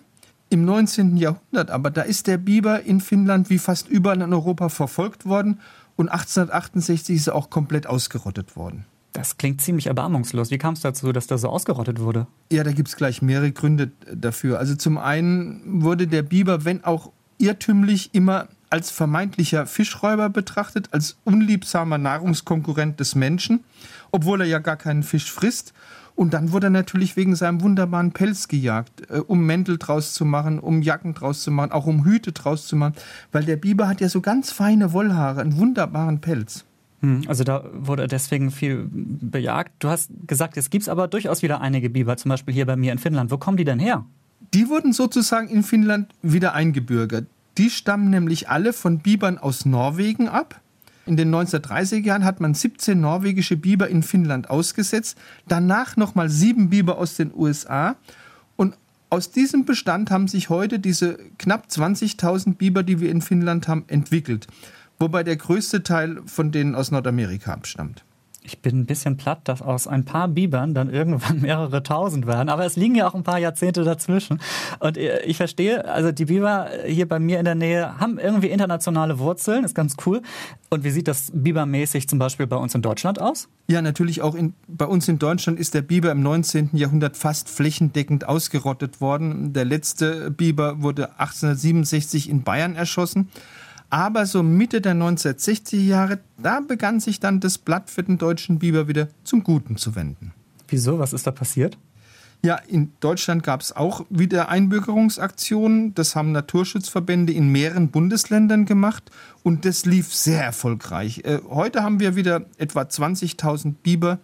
Im 0.49 0.65
19. 0.65 1.19
Jahrhundert 1.19 1.71
aber, 1.71 1.91
da 1.91 2.01
ist 2.01 2.27
der 2.27 2.39
Biber 2.39 2.81
in 2.83 3.03
Finnland 3.03 3.51
wie 3.51 3.59
fast 3.59 3.89
überall 3.89 4.23
in 4.23 4.33
Europa 4.33 4.71
verfolgt 4.71 5.27
worden 5.27 5.61
und 5.97 6.09
1868 6.09 7.17
ist 7.17 7.27
er 7.27 7.35
auch 7.35 7.51
komplett 7.51 7.87
ausgerottet 7.87 8.57
worden. 8.57 8.87
Das 9.15 9.39
klingt 9.39 9.63
ziemlich 9.63 9.87
erbarmungslos. 9.87 10.51
Wie 10.51 10.59
kam 10.59 10.75
es 10.75 10.81
dazu, 10.81 11.13
dass 11.13 11.29
der 11.29 11.39
so 11.39 11.49
ausgerottet 11.49 12.01
wurde? 12.01 12.27
Ja, 12.51 12.65
da 12.65 12.73
gibt 12.73 12.89
es 12.89 12.97
gleich 12.97 13.23
mehrere 13.23 13.53
Gründe 13.53 13.93
dafür. 14.13 14.59
Also 14.59 14.75
zum 14.75 14.99
einen 14.99 15.83
wurde 15.83 16.09
der 16.09 16.23
Biber, 16.23 16.65
wenn 16.65 16.83
auch 16.83 17.13
irrtümlich, 17.39 18.11
immer 18.13 18.49
als 18.71 18.91
vermeintlicher 18.91 19.67
Fischräuber 19.67 20.31
betrachtet, 20.31 20.89
als 20.91 21.17
unliebsamer 21.23 21.97
Nahrungskonkurrent 21.97 22.99
des 22.99 23.15
Menschen, 23.15 23.63
obwohl 24.11 24.41
er 24.41 24.49
ja 24.49 24.59
gar 24.59 24.77
keinen 24.77 25.05
Fisch 25.05 25.31
frisst. 25.31 25.75
Und 26.17 26.35
dann 26.35 26.51
wurde 26.51 26.67
er 26.67 26.71
natürlich 26.71 27.17
wegen 27.17 27.37
seinem 27.37 27.61
wunderbaren 27.61 28.11
Pelz 28.11 28.49
gejagt, 28.49 29.09
äh, 29.11 29.19
um 29.19 29.47
Mäntel 29.47 29.79
draus 29.79 30.13
zu 30.13 30.25
machen, 30.25 30.59
um 30.59 30.83
Jacken 30.83 31.15
draus 31.15 31.43
zu 31.43 31.53
machen, 31.53 31.71
auch 31.71 31.87
um 31.87 32.05
Hüte 32.05 32.33
draus 32.33 32.67
zu 32.67 32.75
machen, 32.75 32.95
weil 33.31 33.45
der 33.45 33.57
Biber 33.57 33.87
hat 33.87 34.01
ja 34.01 34.09
so 34.09 34.21
ganz 34.21 34.51
feine 34.51 34.93
Wollhaare, 34.93 35.41
einen 35.41 35.57
wunderbaren 35.57 36.21
Pelz. 36.21 36.65
Hm, 37.05 37.25
also 37.27 37.45
da 37.45 37.65
wurde 37.75 38.09
deswegen 38.09 38.51
viel 38.51 38.89
bejagt. 38.91 39.73
Du 39.79 39.89
hast 39.89 40.11
gesagt, 40.27 40.57
es 40.57 40.71
gibt 40.71 40.89
aber 40.89 41.07
durchaus 41.07 41.43
wieder 41.43 41.61
einige 41.61 41.91
Biber, 41.91 42.17
zum 42.17 42.31
Beispiel 42.31 42.55
hier 42.55 42.65
bei 42.65 42.77
mir 42.77 42.93
in 42.93 42.99
Finnland. 42.99 43.31
Wo 43.31 43.37
kommen 43.37 43.59
die 43.59 43.65
denn 43.65 43.79
her? 43.79 44.07
Die 44.55 44.69
wurden 44.69 44.95
sozusagen 44.95 45.49
in 45.49 45.63
Finnland 45.63 46.11
wieder 46.23 46.55
eingebürgert. 46.55 47.27
Die 47.59 47.69
stammen 47.69 48.09
nämlich 48.09 48.49
alle 48.49 48.73
von 48.73 49.01
Bibern 49.01 49.37
aus 49.37 49.67
Norwegen 49.67 50.29
ab. 50.29 50.61
In 51.07 51.19
den 51.19 51.35
1930er 51.35 52.07
Jahren 52.07 52.25
hat 52.25 52.41
man 52.41 52.55
17 52.55 52.99
norwegische 52.99 53.59
Biber 53.59 53.89
in 53.89 54.03
Finnland 54.03 54.49
ausgesetzt, 54.49 55.19
danach 55.47 55.99
nochmal 55.99 56.31
sieben 56.31 56.71
Biber 56.71 56.97
aus 56.97 57.17
den 57.17 57.33
USA. 57.35 57.97
Und 58.57 58.79
aus 59.11 59.31
diesem 59.31 59.67
Bestand 59.67 60.11
haben 60.11 60.29
sich 60.29 60.49
heute 60.49 60.79
diese 60.79 61.19
knapp 61.39 61.67
20.000 61.69 62.55
Biber, 62.55 62.83
die 62.83 63.01
wir 63.01 63.11
in 63.11 63.21
Finnland 63.21 63.69
haben, 63.69 63.85
entwickelt 63.89 64.49
wobei 65.05 65.23
der 65.23 65.37
größte 65.37 65.83
Teil 65.83 66.23
von 66.25 66.51
denen 66.51 66.75
aus 66.75 66.91
Nordamerika 66.91 67.53
abstammt. 67.53 68.05
Ich 68.47 68.61
bin 68.61 68.81
ein 68.81 68.87
bisschen 68.87 69.19
platt, 69.19 69.41
dass 69.45 69.63
aus 69.63 69.87
ein 69.87 70.07
paar 70.07 70.29
Bibern 70.29 70.73
dann 70.73 70.91
irgendwann 70.91 71.41
mehrere 71.43 71.83
tausend 71.83 72.27
werden. 72.27 72.49
Aber 72.49 72.65
es 72.65 72.77
liegen 72.77 72.95
ja 72.95 73.07
auch 73.07 73.15
ein 73.15 73.23
paar 73.23 73.39
Jahrzehnte 73.39 73.85
dazwischen. 73.85 74.41
Und 74.81 74.97
äh, 74.97 75.23
ich 75.25 75.37
verstehe, 75.37 75.87
also 75.87 76.11
die 76.11 76.25
Biber 76.25 76.69
hier 76.87 77.07
bei 77.07 77.19
mir 77.19 77.39
in 77.39 77.45
der 77.45 77.55
Nähe 77.55 77.99
haben 77.99 78.19
irgendwie 78.19 78.49
internationale 78.49 79.19
Wurzeln, 79.19 79.65
ist 79.65 79.75
ganz 79.75 79.97
cool. 80.07 80.23
Und 80.71 80.85
wie 80.85 80.91
sieht 80.91 81.09
das 81.09 81.33
bibermäßig 81.35 82.09
zum 82.09 82.19
Beispiel 82.19 82.47
bei 82.47 82.57
uns 82.57 82.75
in 82.75 82.81
Deutschland 82.81 83.21
aus? 83.21 83.49
Ja, 83.67 83.83
natürlich 83.83 84.23
auch 84.23 84.35
in, 84.35 84.55
bei 84.69 84.87
uns 84.87 85.07
in 85.07 85.19
Deutschland 85.19 85.59
ist 85.59 85.75
der 85.75 85.83
Biber 85.83 86.13
im 86.13 86.23
19. 86.23 86.71
Jahrhundert 86.73 87.17
fast 87.17 87.49
flächendeckend 87.51 88.27
ausgerottet 88.27 89.01
worden. 89.01 89.53
Der 89.53 89.65
letzte 89.67 90.31
Biber 90.31 90.83
wurde 90.83 91.13
1867 91.19 92.29
in 92.29 92.43
Bayern 92.43 92.75
erschossen. 92.77 93.31
Aber 93.95 94.27
so 94.27 94.43
Mitte 94.43 94.81
der 94.81 94.97
1960er 94.97 95.77
Jahre, 95.77 96.19
da 96.37 96.59
begann 96.59 96.99
sich 96.99 97.21
dann 97.21 97.39
das 97.39 97.59
Blatt 97.59 97.89
für 97.91 98.03
den 98.03 98.19
deutschen 98.19 98.59
Biber 98.59 98.89
wieder 98.89 99.07
zum 99.23 99.45
Guten 99.45 99.77
zu 99.77 99.95
wenden. 99.95 100.33
Wieso? 100.67 100.99
Was 100.99 101.13
ist 101.13 101.29
da 101.29 101.31
passiert? 101.31 101.79
Ja, 102.43 102.57
in 102.57 102.91
Deutschland 102.99 103.45
gab 103.45 103.61
es 103.61 103.71
auch 103.71 104.05
wieder 104.11 104.49
Einbürgerungsaktionen. 104.49 105.95
Das 105.95 106.17
haben 106.17 106.33
Naturschutzverbände 106.33 107.33
in 107.33 107.51
mehreren 107.51 107.91
Bundesländern 107.91 108.65
gemacht 108.65 109.13
und 109.45 109.65
das 109.65 109.87
lief 109.87 110.13
sehr 110.13 110.43
erfolgreich. 110.43 111.21
Äh, 111.25 111.39
heute 111.49 111.85
haben 111.85 112.01
wir 112.01 112.17
wieder 112.17 112.47
etwa 112.59 112.81
20.000 112.81 113.75
Biber, 113.81 114.19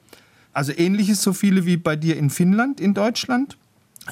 also 0.52 0.72
ähnliches 0.76 1.22
so 1.22 1.32
viele 1.32 1.64
wie 1.64 1.76
bei 1.76 1.94
dir 1.94 2.16
in 2.16 2.30
Finnland, 2.30 2.80
in 2.80 2.92
Deutschland, 2.92 3.56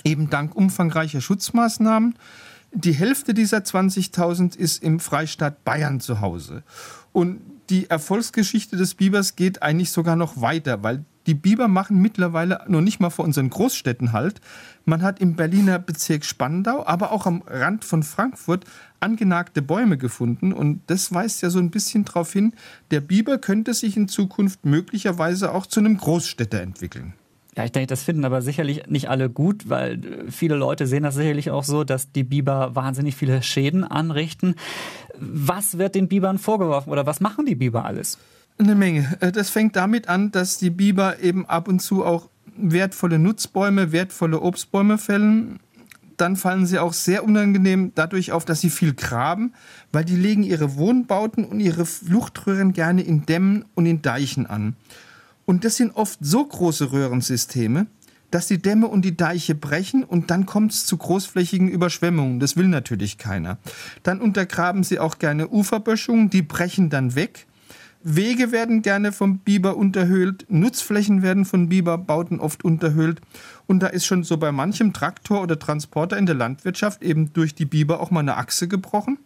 eben 0.04 0.30
dank 0.30 0.54
umfangreicher 0.54 1.20
Schutzmaßnahmen. 1.20 2.14
Die 2.72 2.92
Hälfte 2.92 3.34
dieser 3.34 3.58
20.000 3.58 4.56
ist 4.56 4.82
im 4.82 5.00
Freistaat 5.00 5.64
Bayern 5.64 6.00
zu 6.00 6.20
Hause. 6.20 6.62
Und 7.12 7.40
die 7.70 7.88
Erfolgsgeschichte 7.90 8.76
des 8.76 8.94
Bibers 8.94 9.36
geht 9.36 9.62
eigentlich 9.62 9.90
sogar 9.90 10.16
noch 10.16 10.40
weiter, 10.40 10.82
weil 10.82 11.04
die 11.26 11.34
Biber 11.34 11.68
machen 11.68 12.00
mittlerweile 12.00 12.64
noch 12.68 12.80
nicht 12.80 13.00
mal 13.00 13.10
vor 13.10 13.26
unseren 13.26 13.50
Großstädten 13.50 14.12
halt. 14.12 14.40
Man 14.86 15.02
hat 15.02 15.20
im 15.20 15.36
Berliner 15.36 15.78
Bezirk 15.78 16.24
Spandau, 16.24 16.86
aber 16.86 17.12
auch 17.12 17.26
am 17.26 17.42
Rand 17.46 17.84
von 17.84 18.02
Frankfurt 18.02 18.64
angenagte 19.00 19.60
Bäume 19.60 19.98
gefunden. 19.98 20.54
Und 20.54 20.80
das 20.86 21.12
weist 21.12 21.42
ja 21.42 21.50
so 21.50 21.58
ein 21.58 21.70
bisschen 21.70 22.06
darauf 22.06 22.32
hin, 22.32 22.54
der 22.90 23.00
Biber 23.00 23.36
könnte 23.36 23.74
sich 23.74 23.96
in 23.96 24.08
Zukunft 24.08 24.64
möglicherweise 24.64 25.52
auch 25.52 25.66
zu 25.66 25.80
einem 25.80 25.98
Großstädter 25.98 26.62
entwickeln. 26.62 27.12
Ja, 27.58 27.64
ich 27.64 27.72
denke, 27.72 27.88
das 27.88 28.04
finden 28.04 28.24
aber 28.24 28.40
sicherlich 28.40 28.86
nicht 28.86 29.10
alle 29.10 29.28
gut, 29.28 29.68
weil 29.68 30.04
äh, 30.04 30.30
viele 30.30 30.54
Leute 30.54 30.86
sehen 30.86 31.02
das 31.02 31.16
sicherlich 31.16 31.50
auch 31.50 31.64
so, 31.64 31.82
dass 31.82 32.12
die 32.12 32.22
Biber 32.22 32.76
wahnsinnig 32.76 33.16
viele 33.16 33.42
Schäden 33.42 33.82
anrichten. 33.82 34.54
Was 35.18 35.76
wird 35.76 35.96
den 35.96 36.06
Bibern 36.06 36.38
vorgeworfen 36.38 36.90
oder 36.90 37.04
was 37.04 37.18
machen 37.18 37.46
die 37.46 37.56
Biber 37.56 37.84
alles? 37.84 38.16
Eine 38.58 38.76
Menge. 38.76 39.16
Äh, 39.18 39.32
das 39.32 39.50
fängt 39.50 39.74
damit 39.74 40.08
an, 40.08 40.30
dass 40.30 40.58
die 40.58 40.70
Biber 40.70 41.18
eben 41.18 41.46
ab 41.46 41.66
und 41.66 41.80
zu 41.80 42.04
auch 42.04 42.28
wertvolle 42.56 43.18
Nutzbäume, 43.18 43.90
wertvolle 43.90 44.40
Obstbäume 44.40 44.96
fällen. 44.96 45.58
Dann 46.16 46.36
fallen 46.36 46.64
sie 46.64 46.78
auch 46.78 46.92
sehr 46.92 47.24
unangenehm 47.24 47.90
dadurch 47.96 48.30
auf, 48.30 48.44
dass 48.44 48.60
sie 48.60 48.70
viel 48.70 48.94
graben, 48.94 49.52
weil 49.90 50.04
die 50.04 50.14
legen 50.14 50.44
ihre 50.44 50.76
Wohnbauten 50.76 51.44
und 51.44 51.58
ihre 51.58 51.86
Fluchtröhren 51.86 52.72
gerne 52.72 53.02
in 53.02 53.26
Dämmen 53.26 53.64
und 53.74 53.86
in 53.86 54.00
Deichen 54.00 54.46
an. 54.46 54.76
Und 55.48 55.64
das 55.64 55.76
sind 55.76 55.96
oft 55.96 56.18
so 56.20 56.44
große 56.44 56.92
Röhrensysteme, 56.92 57.86
dass 58.30 58.48
die 58.48 58.60
Dämme 58.60 58.86
und 58.86 59.02
die 59.02 59.16
Deiche 59.16 59.54
brechen 59.54 60.04
und 60.04 60.30
dann 60.30 60.44
kommt 60.44 60.72
es 60.72 60.84
zu 60.84 60.98
großflächigen 60.98 61.70
Überschwemmungen. 61.70 62.38
Das 62.38 62.58
will 62.58 62.68
natürlich 62.68 63.16
keiner. 63.16 63.56
Dann 64.02 64.20
untergraben 64.20 64.84
sie 64.84 64.98
auch 64.98 65.18
gerne 65.18 65.48
Uferböschungen, 65.48 66.28
die 66.28 66.42
brechen 66.42 66.90
dann 66.90 67.14
weg. 67.14 67.46
Wege 68.02 68.52
werden 68.52 68.82
gerne 68.82 69.10
vom 69.10 69.38
Biber 69.38 69.78
unterhöhlt, 69.78 70.44
Nutzflächen 70.50 71.22
werden 71.22 71.46
von 71.46 71.70
Biberbauten 71.70 72.40
oft 72.40 72.62
unterhöhlt 72.62 73.22
und 73.66 73.80
da 73.80 73.86
ist 73.86 74.04
schon 74.04 74.24
so 74.24 74.36
bei 74.36 74.52
manchem 74.52 74.92
Traktor 74.92 75.40
oder 75.40 75.58
Transporter 75.58 76.18
in 76.18 76.26
der 76.26 76.34
Landwirtschaft 76.34 77.02
eben 77.02 77.32
durch 77.32 77.54
die 77.54 77.64
Biber 77.64 78.00
auch 78.00 78.10
mal 78.10 78.20
eine 78.20 78.36
Achse 78.36 78.68
gebrochen. 78.68 79.16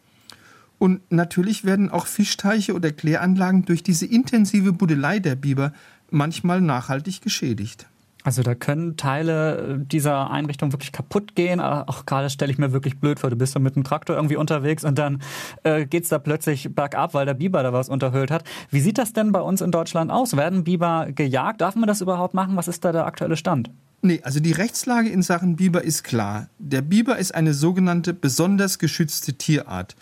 Und 0.79 1.01
natürlich 1.13 1.65
werden 1.65 1.91
auch 1.91 2.07
Fischteiche 2.07 2.75
oder 2.75 2.91
Kläranlagen 2.91 3.65
durch 3.65 3.85
diese 3.85 4.07
intensive 4.07 4.73
Budelei 4.73 5.21
der 5.21 5.37
Biber 5.37 5.73
manchmal 6.13 6.61
nachhaltig 6.61 7.21
geschädigt. 7.23 7.87
Also 8.25 8.43
da 8.43 8.55
können 8.55 8.97
Teile 8.97 9.81
dieser 9.81 10.31
Einrichtung 10.31 10.73
wirklich 10.73 10.93
kaputt 10.93 11.35
gehen. 11.35 11.61
Auch 11.61 12.07
gerade 12.07 12.31
stelle 12.31 12.53
ich 12.53 12.59
mir 12.59 12.73
wirklich 12.73 13.01
blöd 13.01 13.19
vor. 13.19 13.31
Du 13.31 13.37
bist 13.37 13.57
da 13.57 13.59
mit 13.59 13.75
einem 13.75 13.85
Traktor 13.85 14.15
irgendwie 14.15 14.37
unterwegs 14.37 14.85
und 14.85 14.97
dann 14.97 15.23
äh, 15.65 15.87
es 15.91 16.09
da 16.09 16.19
plötzlich 16.19 16.73
bergab, 16.73 17.15
weil 17.15 17.27
der 17.27 17.35
Biber 17.35 17.63
da 17.65 17.73
was 17.73 17.89
unterhöhlt 17.89 18.31
hat. 18.31 18.45
Wie 18.71 18.81
sieht 18.81 18.99
das 18.99 19.13
denn 19.13 19.33
bei 19.33 19.41
uns 19.41 19.61
in 19.61 19.73
Deutschland 19.73 20.13
aus? 20.13 20.37
Werden 20.37 20.63
Biber 20.63 21.09
gejagt? 21.13 21.61
Darf 21.61 21.75
man 21.75 21.89
das 21.89 22.01
überhaupt 22.01 22.35
machen? 22.35 22.57
Was 22.57 22.69
ist 22.69 22.85
da 22.85 22.93
der 22.93 23.07
aktuelle 23.07 23.37
Stand? 23.37 23.71
Nee, 24.03 24.21
also 24.23 24.41
die 24.41 24.53
Rechtslage 24.53 25.09
in 25.09 25.23
Sachen 25.23 25.57
Biber 25.57 25.83
ist 25.83 26.05
klar. 26.05 26.49
Der 26.59 26.83
Biber 26.83 27.19
ist 27.19 27.35
eine 27.35 27.55
sogenannte 27.55 28.15
besonders 28.15 28.79
geschützte 28.79 29.35
Tierart. 29.35 29.97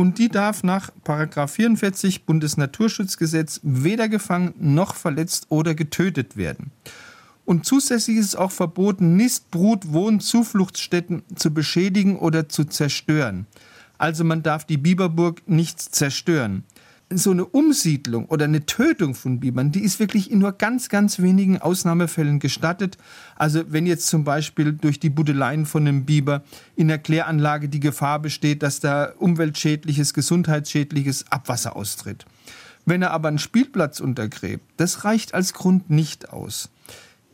Und 0.00 0.16
die 0.16 0.30
darf 0.30 0.62
nach 0.62 0.88
44 1.04 2.24
Bundesnaturschutzgesetz 2.24 3.60
weder 3.62 4.08
gefangen 4.08 4.54
noch 4.58 4.94
verletzt 4.94 5.44
oder 5.50 5.74
getötet 5.74 6.38
werden. 6.38 6.70
Und 7.44 7.66
zusätzlich 7.66 8.16
ist 8.16 8.28
es 8.28 8.34
auch 8.34 8.50
verboten, 8.50 9.16
Nist, 9.16 9.50
Brut, 9.50 9.92
Wohn, 9.92 10.18
Zufluchtsstätten 10.18 11.22
zu 11.34 11.52
beschädigen 11.52 12.18
oder 12.18 12.48
zu 12.48 12.64
zerstören. 12.64 13.46
Also 13.98 14.24
man 14.24 14.42
darf 14.42 14.64
die 14.64 14.78
Biberburg 14.78 15.42
nicht 15.46 15.78
zerstören 15.78 16.64
so 17.12 17.32
eine 17.32 17.44
Umsiedlung 17.44 18.26
oder 18.26 18.44
eine 18.44 18.66
Tötung 18.66 19.14
von 19.14 19.40
Bibern, 19.40 19.72
die 19.72 19.82
ist 19.82 19.98
wirklich 19.98 20.30
in 20.30 20.38
nur 20.38 20.52
ganz, 20.52 20.88
ganz 20.88 21.18
wenigen 21.18 21.58
Ausnahmefällen 21.58 22.38
gestattet. 22.38 22.98
Also 23.34 23.64
wenn 23.68 23.86
jetzt 23.86 24.06
zum 24.06 24.22
Beispiel 24.22 24.72
durch 24.72 25.00
die 25.00 25.10
Buddeleien 25.10 25.66
von 25.66 25.86
einem 25.86 26.04
Biber 26.04 26.42
in 26.76 26.86
der 26.86 26.98
Kläranlage 26.98 27.68
die 27.68 27.80
Gefahr 27.80 28.20
besteht, 28.20 28.62
dass 28.62 28.78
da 28.78 29.12
umweltschädliches, 29.18 30.14
gesundheitsschädliches 30.14 31.30
Abwasser 31.32 31.74
austritt. 31.74 32.26
Wenn 32.86 33.02
er 33.02 33.10
aber 33.10 33.28
einen 33.28 33.38
Spielplatz 33.38 33.98
untergräbt, 33.98 34.64
das 34.76 35.04
reicht 35.04 35.34
als 35.34 35.52
Grund 35.52 35.90
nicht 35.90 36.32
aus. 36.32 36.70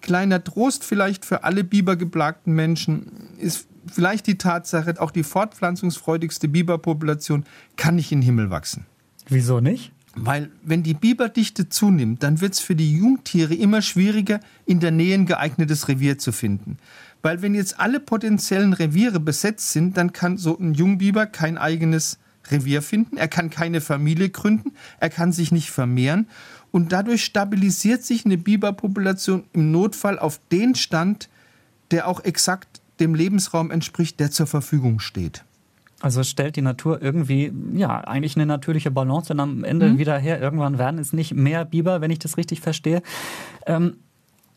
Kleiner 0.01 0.43
Trost 0.43 0.85
vielleicht 0.85 1.27
für 1.27 1.45
alle 1.45 1.65
bibergeplagten 1.65 2.55
Menschen 2.55 3.11
ist 3.39 3.67
vielleicht 3.87 4.27
die 4.27 4.39
Tatsache, 4.39 4.95
auch 5.01 5.11
die 5.11 5.23
fortpflanzungsfreudigste 5.23 6.49
Biberpopulation 6.49 7.45
kann 7.77 7.97
nicht 7.97 8.11
in 8.11 8.21
den 8.21 8.27
Himmel 8.27 8.51
wachsen. 8.51 8.87
Wieso 9.29 9.61
nicht? 9.61 9.93
Weil 10.19 10.51
wenn 10.63 10.83
die 10.83 10.95
Biberdichte 10.95 11.69
zunimmt, 11.69 12.23
dann 12.23 12.41
wird 12.41 12.55
es 12.55 12.61
für 12.61 12.75
die 12.75 12.97
Jungtiere 12.97 13.55
immer 13.55 13.83
schwieriger, 13.83 14.41
in 14.65 14.81
der 14.81 14.91
Nähe 14.91 15.15
ein 15.15 15.27
geeignetes 15.27 15.89
Revier 15.89 16.17
zu 16.19 16.33
finden. 16.33 16.79
Weil 17.21 17.43
wenn 17.43 17.55
jetzt 17.55 17.79
alle 17.79 18.01
potenziellen 18.01 18.73
Reviere 18.73 19.21
besetzt 19.21 19.73
sind, 19.73 19.97
dann 19.97 20.13
kann 20.13 20.39
so 20.39 20.59
ein 20.59 20.73
Jungbiber 20.73 21.27
kein 21.27 21.59
eigenes 21.59 22.19
Revier 22.51 22.81
finden, 22.81 23.17
er 23.17 23.29
kann 23.29 23.51
keine 23.51 23.81
Familie 23.81 24.31
gründen, 24.31 24.73
er 25.01 25.11
kann 25.11 25.33
sich 25.33 25.53
nicht 25.53 25.71
vermehren 25.71 26.29
und 26.71 26.93
dadurch 26.93 27.25
stabilisiert 27.25 28.05
sich 28.05 28.25
eine 28.25 28.39
Biberpopulation 28.39 29.45
im 29.53 29.73
Notfall 29.73 30.19
auf 30.19 30.41
den 30.53 30.75
Stand, 30.75 31.29
der 31.91 32.07
auch 32.07 32.25
exakt 32.25 32.81
dem 33.01 33.15
Lebensraum 33.15 33.71
entspricht, 33.71 34.21
der 34.21 34.31
zur 34.31 34.47
Verfügung 34.47 35.01
steht. 35.01 35.45
Also 36.01 36.23
stellt 36.23 36.57
die 36.57 36.63
Natur 36.63 37.01
irgendwie, 37.01 37.53
ja, 37.75 38.01
eigentlich 38.01 38.37
eine 38.37 38.47
natürliche 38.47 38.91
Balance 38.91 39.29
dann 39.29 39.41
am 39.41 39.65
Ende 39.65 39.91
mhm. 39.91 39.99
wieder 39.99 40.19
her. 40.19 40.41
Irgendwann 40.41 40.79
werden 40.79 41.01
es 41.01 41.13
nicht 41.13 41.35
mehr 41.35 41.65
Biber, 41.65 42.01
wenn 42.01 42.11
ich 42.11 42.19
das 42.19 42.37
richtig 42.37 42.61
verstehe. 42.61 43.03
Ähm, 43.67 43.97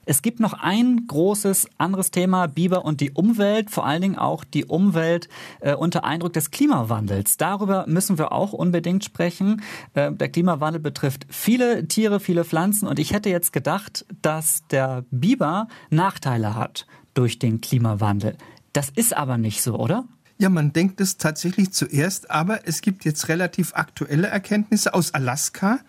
es 0.10 0.24
gibt 0.24 0.40
noch 0.40 0.54
ein 0.54 1.06
großes 1.06 1.68
anderes 1.78 2.10
Thema, 2.10 2.48
Biber 2.48 2.84
und 2.84 3.00
die 3.00 3.12
Umwelt, 3.12 3.70
vor 3.70 3.86
allen 3.86 4.02
Dingen 4.02 4.18
auch 4.18 4.44
die 4.44 4.66
Umwelt 4.66 5.30
äh, 5.60 5.76
unter 5.76 6.04
Eindruck 6.04 6.34
des 6.34 6.50
Klimawandels. 6.50 7.38
Darüber 7.38 7.86
müssen 7.88 8.18
wir 8.18 8.32
auch 8.32 8.52
unbedingt 8.52 9.04
sprechen. 9.04 9.62
Äh, 9.94 10.12
der 10.12 10.30
Klimawandel 10.30 10.82
betrifft 10.82 11.28
viele 11.30 11.88
Tiere, 11.88 12.20
viele 12.20 12.44
Pflanzen 12.44 12.88
und 12.88 12.98
ich 12.98 13.14
hätte 13.14 13.30
jetzt 13.30 13.54
gedacht, 13.54 14.06
dass 14.24 14.66
der 14.70 15.06
Biber 15.12 15.68
Nachteile 15.92 16.56
hat 16.56 16.88
durch 17.14 17.38
den 17.38 17.62
Klimawandel. 17.62 18.36
Das 18.74 18.90
ist 18.90 19.16
aber 19.16 19.38
nicht 19.38 19.62
so, 19.62 19.76
oder? 19.76 20.06
Ja, 20.42 20.48
man 20.48 20.72
denkt 20.72 21.02
es 21.02 21.18
tatsächlich 21.18 21.72
zuerst, 21.72 22.32
aber 22.32 22.66
es 22.66 22.80
gibt 22.80 23.04
jetzt 23.04 23.28
relativ 23.28 23.74
aktuelle 23.74 24.28
Erkenntnisse 24.28 24.94
aus 24.94 25.14
Alaska 25.14 25.80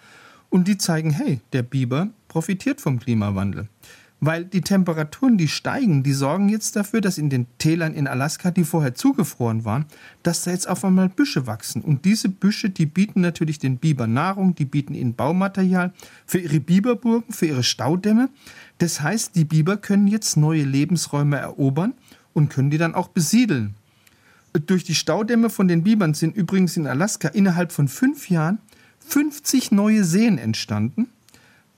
und 0.48 0.66
die 0.66 0.76
zeigen, 0.76 1.10
hey, 1.10 1.40
der 1.52 1.62
Biber 1.62 2.08
profitiert 2.26 2.80
vom 2.80 2.98
Klimawandel. 2.98 3.68
Weil 4.18 4.44
die 4.44 4.60
Temperaturen, 4.60 5.38
die 5.38 5.46
steigen, 5.46 6.02
die 6.02 6.12
sorgen 6.12 6.48
jetzt 6.48 6.74
dafür, 6.74 7.00
dass 7.00 7.16
in 7.16 7.30
den 7.30 7.46
Tälern 7.58 7.94
in 7.94 8.08
Alaska, 8.08 8.50
die 8.50 8.64
vorher 8.64 8.96
zugefroren 8.96 9.64
waren, 9.64 9.84
dass 10.24 10.42
da 10.42 10.50
jetzt 10.50 10.68
auf 10.68 10.84
einmal 10.84 11.08
Büsche 11.08 11.46
wachsen. 11.46 11.80
Und 11.80 12.04
diese 12.04 12.28
Büsche, 12.28 12.70
die 12.70 12.86
bieten 12.86 13.20
natürlich 13.20 13.60
den 13.60 13.78
Biber 13.78 14.08
Nahrung, 14.08 14.56
die 14.56 14.64
bieten 14.64 14.94
ihnen 14.94 15.14
Baumaterial 15.14 15.92
für 16.26 16.38
ihre 16.38 16.58
Biberburgen, 16.58 17.32
für 17.32 17.46
ihre 17.46 17.62
Staudämme. 17.62 18.28
Das 18.78 19.00
heißt, 19.00 19.36
die 19.36 19.44
Biber 19.44 19.76
können 19.76 20.08
jetzt 20.08 20.36
neue 20.36 20.64
Lebensräume 20.64 21.38
erobern 21.38 21.94
und 22.34 22.50
können 22.50 22.70
die 22.70 22.78
dann 22.78 22.96
auch 22.96 23.08
besiedeln. 23.08 23.76
Durch 24.52 24.84
die 24.84 24.94
Staudämme 24.94 25.50
von 25.50 25.68
den 25.68 25.84
Bibern 25.84 26.14
sind 26.14 26.36
übrigens 26.36 26.76
in 26.76 26.86
Alaska 26.86 27.28
innerhalb 27.28 27.72
von 27.72 27.88
fünf 27.88 28.30
Jahren 28.30 28.58
50 29.06 29.72
neue 29.72 30.04
Seen 30.04 30.38
entstanden. 30.38 31.08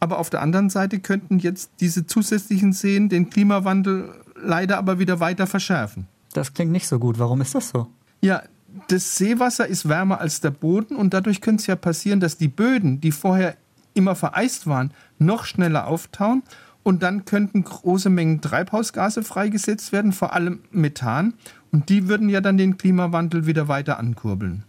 Aber 0.00 0.18
auf 0.18 0.30
der 0.30 0.42
anderen 0.42 0.70
Seite 0.70 0.98
könnten 0.98 1.38
jetzt 1.38 1.70
diese 1.80 2.06
zusätzlichen 2.06 2.72
Seen 2.72 3.08
den 3.08 3.30
Klimawandel 3.30 4.14
leider 4.34 4.78
aber 4.78 4.98
wieder 4.98 5.20
weiter 5.20 5.46
verschärfen. 5.46 6.08
Das 6.32 6.54
klingt 6.54 6.72
nicht 6.72 6.88
so 6.88 6.98
gut. 6.98 7.18
Warum 7.18 7.40
ist 7.40 7.54
das 7.54 7.68
so? 7.68 7.88
Ja, 8.20 8.42
das 8.88 9.16
Seewasser 9.16 9.66
ist 9.66 9.88
wärmer 9.88 10.20
als 10.20 10.40
der 10.40 10.50
Boden 10.50 10.96
und 10.96 11.14
dadurch 11.14 11.40
könnte 11.40 11.60
es 11.60 11.66
ja 11.66 11.76
passieren, 11.76 12.20
dass 12.20 12.36
die 12.36 12.48
Böden, 12.48 13.00
die 13.00 13.12
vorher 13.12 13.56
immer 13.94 14.14
vereist 14.14 14.66
waren, 14.66 14.92
noch 15.18 15.44
schneller 15.44 15.86
auftauen 15.86 16.42
und 16.82 17.02
dann 17.02 17.24
könnten 17.24 17.62
große 17.62 18.10
Mengen 18.10 18.40
Treibhausgase 18.40 19.22
freigesetzt 19.22 19.92
werden, 19.92 20.12
vor 20.12 20.32
allem 20.32 20.60
Methan. 20.70 21.34
Und 21.72 21.88
die 21.88 22.08
würden 22.08 22.28
ja 22.28 22.40
dann 22.40 22.58
den 22.58 22.76
Klimawandel 22.76 23.46
wieder 23.46 23.66
weiter 23.66 23.98
ankurbeln. 23.98 24.64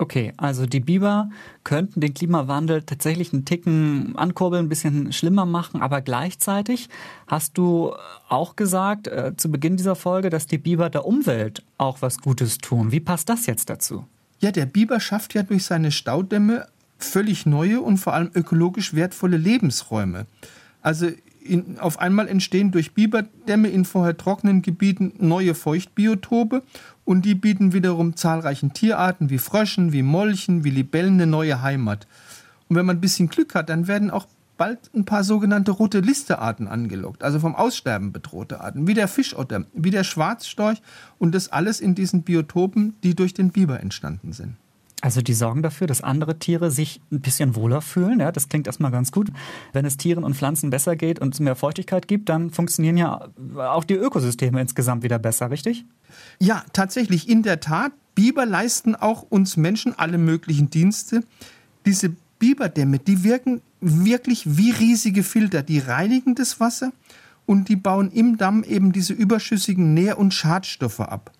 Okay, 0.00 0.32
also 0.36 0.64
die 0.64 0.78
Biber 0.78 1.28
könnten 1.64 2.00
den 2.00 2.14
Klimawandel 2.14 2.82
tatsächlich 2.82 3.32
einen 3.32 3.44
Ticken 3.44 4.14
ankurbeln, 4.16 4.66
ein 4.66 4.68
bisschen 4.68 5.12
schlimmer 5.12 5.44
machen, 5.44 5.82
aber 5.82 6.02
gleichzeitig 6.02 6.88
hast 7.26 7.58
du 7.58 7.94
auch 8.28 8.54
gesagt 8.54 9.08
äh, 9.08 9.32
zu 9.36 9.50
Beginn 9.50 9.76
dieser 9.76 9.96
Folge, 9.96 10.30
dass 10.30 10.46
die 10.46 10.58
Biber 10.58 10.88
der 10.88 11.04
Umwelt 11.04 11.64
auch 11.78 12.00
was 12.00 12.18
Gutes 12.18 12.58
tun. 12.58 12.92
Wie 12.92 13.00
passt 13.00 13.28
das 13.28 13.46
jetzt 13.46 13.70
dazu? 13.70 14.06
Ja, 14.38 14.52
der 14.52 14.66
Biber 14.66 15.00
schafft 15.00 15.34
ja 15.34 15.42
durch 15.42 15.64
seine 15.64 15.90
Staudämme 15.90 16.68
völlig 16.98 17.44
neue 17.44 17.80
und 17.80 17.96
vor 17.96 18.14
allem 18.14 18.30
ökologisch 18.34 18.94
wertvolle 18.94 19.36
Lebensräume. 19.36 20.26
Also 20.80 21.08
in, 21.48 21.78
auf 21.78 21.98
einmal 21.98 22.28
entstehen 22.28 22.70
durch 22.70 22.92
Biberdämme 22.92 23.68
in 23.68 23.84
vorher 23.84 24.16
trockenen 24.16 24.62
Gebieten 24.62 25.12
neue 25.18 25.54
Feuchtbiotope 25.54 26.62
und 27.04 27.24
die 27.24 27.34
bieten 27.34 27.72
wiederum 27.72 28.16
zahlreichen 28.16 28.72
Tierarten 28.72 29.30
wie 29.30 29.38
Fröschen, 29.38 29.92
wie 29.92 30.02
Molchen, 30.02 30.64
wie 30.64 30.70
Libellen 30.70 31.14
eine 31.14 31.26
neue 31.26 31.62
Heimat. 31.62 32.06
Und 32.68 32.76
wenn 32.76 32.86
man 32.86 32.98
ein 32.98 33.00
bisschen 33.00 33.28
Glück 33.28 33.54
hat, 33.54 33.68
dann 33.68 33.88
werden 33.88 34.10
auch 34.10 34.26
bald 34.58 34.90
ein 34.94 35.04
paar 35.04 35.24
sogenannte 35.24 35.70
rote 35.70 36.00
Listearten 36.00 36.68
angelockt, 36.68 37.22
also 37.22 37.40
vom 37.40 37.54
Aussterben 37.54 38.12
bedrohte 38.12 38.60
Arten, 38.60 38.86
wie 38.86 38.94
der 38.94 39.08
Fischotter, 39.08 39.64
wie 39.72 39.90
der 39.90 40.04
Schwarzstorch 40.04 40.82
und 41.18 41.34
das 41.34 41.50
alles 41.50 41.80
in 41.80 41.94
diesen 41.94 42.22
Biotopen, 42.24 42.96
die 43.02 43.14
durch 43.14 43.32
den 43.32 43.50
Biber 43.50 43.80
entstanden 43.80 44.32
sind. 44.32 44.56
Also 45.00 45.22
die 45.22 45.34
sorgen 45.34 45.62
dafür, 45.62 45.86
dass 45.86 46.02
andere 46.02 46.38
Tiere 46.38 46.72
sich 46.72 47.00
ein 47.12 47.20
bisschen 47.20 47.54
wohler 47.54 47.80
fühlen. 47.82 48.18
Ja, 48.18 48.32
das 48.32 48.48
klingt 48.48 48.66
erstmal 48.66 48.90
ganz 48.90 49.12
gut. 49.12 49.30
Wenn 49.72 49.84
es 49.84 49.96
Tieren 49.96 50.24
und 50.24 50.34
Pflanzen 50.34 50.70
besser 50.70 50.96
geht 50.96 51.20
und 51.20 51.34
es 51.34 51.40
mehr 51.40 51.54
Feuchtigkeit 51.54 52.08
gibt, 52.08 52.28
dann 52.28 52.50
funktionieren 52.50 52.96
ja 52.96 53.28
auch 53.56 53.84
die 53.84 53.94
Ökosysteme 53.94 54.60
insgesamt 54.60 55.04
wieder 55.04 55.20
besser, 55.20 55.50
richtig? 55.52 55.84
Ja, 56.40 56.64
tatsächlich, 56.72 57.28
in 57.28 57.42
der 57.42 57.60
Tat. 57.60 57.92
Biber 58.16 58.46
leisten 58.46 58.96
auch 58.96 59.22
uns 59.28 59.56
Menschen 59.56 59.96
alle 59.96 60.18
möglichen 60.18 60.70
Dienste. 60.70 61.22
Diese 61.86 62.16
Biberdämme, 62.40 62.98
die 62.98 63.22
wirken 63.22 63.60
wirklich 63.80 64.58
wie 64.58 64.72
riesige 64.72 65.22
Filter. 65.22 65.62
Die 65.62 65.78
reinigen 65.78 66.34
das 66.34 66.58
Wasser 66.58 66.90
und 67.46 67.68
die 67.68 67.76
bauen 67.76 68.10
im 68.10 68.36
Damm 68.36 68.64
eben 68.64 68.90
diese 68.90 69.12
überschüssigen 69.12 69.94
Nähr- 69.94 70.18
und 70.18 70.34
Schadstoffe 70.34 70.98
ab. 70.98 71.30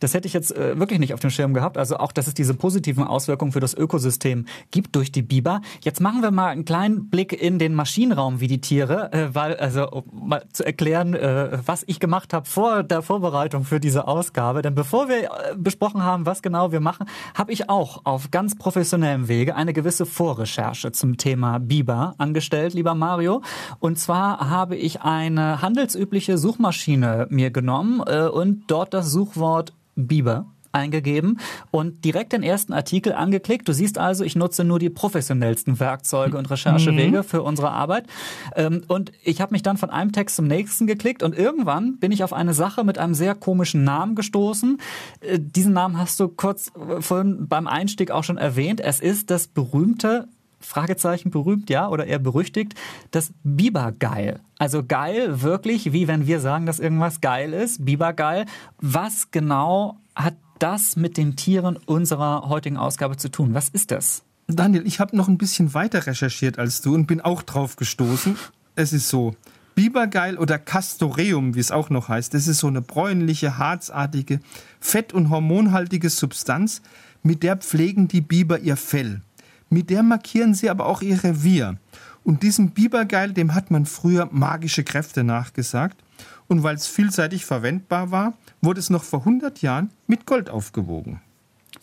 Das 0.00 0.12
hätte 0.12 0.26
ich 0.26 0.34
jetzt 0.34 0.54
äh, 0.54 0.78
wirklich 0.78 0.98
nicht 0.98 1.14
auf 1.14 1.20
dem 1.20 1.30
Schirm 1.30 1.54
gehabt. 1.54 1.78
Also 1.78 1.96
auch, 1.96 2.12
dass 2.12 2.26
es 2.26 2.34
diese 2.34 2.54
positiven 2.54 3.04
Auswirkungen 3.04 3.52
für 3.52 3.60
das 3.60 3.74
Ökosystem 3.74 4.46
gibt 4.70 4.94
durch 4.94 5.10
die 5.10 5.22
Biber. 5.22 5.62
Jetzt 5.80 6.00
machen 6.00 6.22
wir 6.22 6.30
mal 6.30 6.48
einen 6.48 6.64
kleinen 6.64 7.08
Blick 7.08 7.32
in 7.32 7.58
den 7.58 7.74
Maschinenraum 7.74 8.40
wie 8.40 8.46
die 8.46 8.60
Tiere, 8.60 9.12
äh, 9.12 9.34
weil 9.34 9.56
also 9.56 9.90
um 9.90 10.28
mal 10.28 10.44
zu 10.52 10.64
erklären, 10.64 11.14
äh, 11.14 11.58
was 11.64 11.84
ich 11.86 11.98
gemacht 12.00 12.34
habe 12.34 12.46
vor 12.46 12.82
der 12.82 13.02
Vorbereitung 13.02 13.64
für 13.64 13.80
diese 13.80 14.06
Ausgabe. 14.06 14.62
Denn 14.62 14.74
bevor 14.74 15.08
wir 15.08 15.30
besprochen 15.56 16.02
haben, 16.02 16.26
was 16.26 16.42
genau 16.42 16.72
wir 16.72 16.80
machen, 16.80 17.06
habe 17.34 17.52
ich 17.52 17.70
auch 17.70 18.02
auf 18.04 18.30
ganz 18.30 18.56
professionellem 18.56 19.28
Wege 19.28 19.54
eine 19.56 19.72
gewisse 19.72 20.04
Vorrecherche 20.04 20.92
zum 20.92 21.16
Thema 21.16 21.58
Biber 21.58 22.14
angestellt, 22.18 22.74
lieber 22.74 22.94
Mario. 22.94 23.42
Und 23.78 23.98
zwar 23.98 24.50
habe 24.50 24.76
ich 24.76 25.02
eine 25.02 25.62
handelsübliche 25.62 26.38
Suchmaschine 26.38 27.26
mir 27.30 27.50
genommen 27.50 28.00
und 28.00 28.64
dort 28.68 28.94
das 28.94 29.10
Suchwort 29.10 29.72
Biber 29.96 30.46
eingegeben 30.76 31.40
und 31.70 32.04
direkt 32.04 32.32
den 32.32 32.42
ersten 32.42 32.72
Artikel 32.72 33.14
angeklickt. 33.14 33.66
Du 33.66 33.72
siehst 33.72 33.98
also, 33.98 34.24
ich 34.24 34.36
nutze 34.36 34.62
nur 34.62 34.78
die 34.78 34.90
professionellsten 34.90 35.80
Werkzeuge 35.80 36.36
und 36.36 36.50
Recherchewege 36.50 37.18
mhm. 37.18 37.24
für 37.24 37.42
unsere 37.42 37.70
Arbeit. 37.70 38.06
Ähm, 38.54 38.82
und 38.86 39.10
ich 39.24 39.40
habe 39.40 39.52
mich 39.52 39.62
dann 39.62 39.78
von 39.78 39.90
einem 39.90 40.12
Text 40.12 40.36
zum 40.36 40.46
nächsten 40.46 40.86
geklickt 40.86 41.22
und 41.22 41.36
irgendwann 41.36 41.98
bin 41.98 42.12
ich 42.12 42.22
auf 42.22 42.32
eine 42.32 42.52
Sache 42.52 42.84
mit 42.84 42.98
einem 42.98 43.14
sehr 43.14 43.34
komischen 43.34 43.84
Namen 43.84 44.14
gestoßen. 44.14 44.78
Äh, 45.20 45.38
diesen 45.40 45.72
Namen 45.72 45.98
hast 45.98 46.20
du 46.20 46.28
kurz 46.28 46.70
äh, 46.76 47.00
vorhin 47.00 47.48
beim 47.48 47.66
Einstieg 47.66 48.10
auch 48.10 48.24
schon 48.24 48.36
erwähnt. 48.36 48.80
Es 48.80 49.00
ist 49.00 49.30
das 49.30 49.48
berühmte 49.48 50.28
Fragezeichen 50.66 51.30
berühmt, 51.30 51.70
ja, 51.70 51.88
oder 51.88 52.06
eher 52.06 52.18
berüchtigt, 52.18 52.74
das 53.10 53.32
Bibergeil. 53.44 54.40
Also 54.58 54.84
geil 54.86 55.42
wirklich, 55.42 55.92
wie 55.92 56.08
wenn 56.08 56.26
wir 56.26 56.40
sagen, 56.40 56.66
dass 56.66 56.80
irgendwas 56.80 57.20
geil 57.20 57.52
ist, 57.52 57.84
Bibergeil. 57.84 58.46
Was 58.80 59.30
genau 59.30 59.98
hat 60.14 60.34
das 60.58 60.96
mit 60.96 61.16
den 61.16 61.36
Tieren 61.36 61.76
unserer 61.86 62.48
heutigen 62.48 62.76
Ausgabe 62.76 63.16
zu 63.16 63.30
tun? 63.30 63.54
Was 63.54 63.68
ist 63.68 63.90
das? 63.90 64.22
Daniel, 64.48 64.86
ich 64.86 65.00
habe 65.00 65.16
noch 65.16 65.28
ein 65.28 65.38
bisschen 65.38 65.74
weiter 65.74 66.06
recherchiert 66.06 66.58
als 66.58 66.80
du 66.80 66.94
und 66.94 67.06
bin 67.06 67.20
auch 67.20 67.42
drauf 67.42 67.76
gestoßen. 67.76 68.36
Es 68.74 68.92
ist 68.92 69.08
so, 69.08 69.34
Bibergeil 69.76 70.38
oder 70.38 70.58
Castoreum, 70.58 71.54
wie 71.54 71.60
es 71.60 71.70
auch 71.70 71.90
noch 71.90 72.08
heißt, 72.08 72.32
das 72.32 72.48
ist 72.48 72.60
so 72.60 72.66
eine 72.66 72.80
bräunliche, 72.80 73.58
harzartige, 73.58 74.40
fett- 74.80 75.12
und 75.12 75.28
hormonhaltige 75.28 76.08
Substanz, 76.08 76.80
mit 77.22 77.42
der 77.42 77.56
pflegen 77.56 78.08
die 78.08 78.22
Biber 78.22 78.60
ihr 78.60 78.76
Fell. 78.76 79.20
Mit 79.68 79.90
der 79.90 80.02
markieren 80.02 80.54
sie 80.54 80.70
aber 80.70 80.86
auch 80.86 81.02
ihr 81.02 81.22
Revier. 81.22 81.78
Und 82.24 82.42
diesem 82.42 82.70
Bibergeil, 82.70 83.32
dem 83.32 83.54
hat 83.54 83.70
man 83.70 83.86
früher 83.86 84.28
magische 84.32 84.84
Kräfte 84.84 85.24
nachgesagt. 85.24 86.02
Und 86.48 86.62
weil 86.62 86.76
es 86.76 86.86
vielseitig 86.86 87.44
verwendbar 87.44 88.10
war, 88.10 88.34
wurde 88.60 88.80
es 88.80 88.90
noch 88.90 89.04
vor 89.04 89.20
100 89.20 89.62
Jahren 89.62 89.90
mit 90.06 90.26
Gold 90.26 90.50
aufgewogen. 90.50 91.20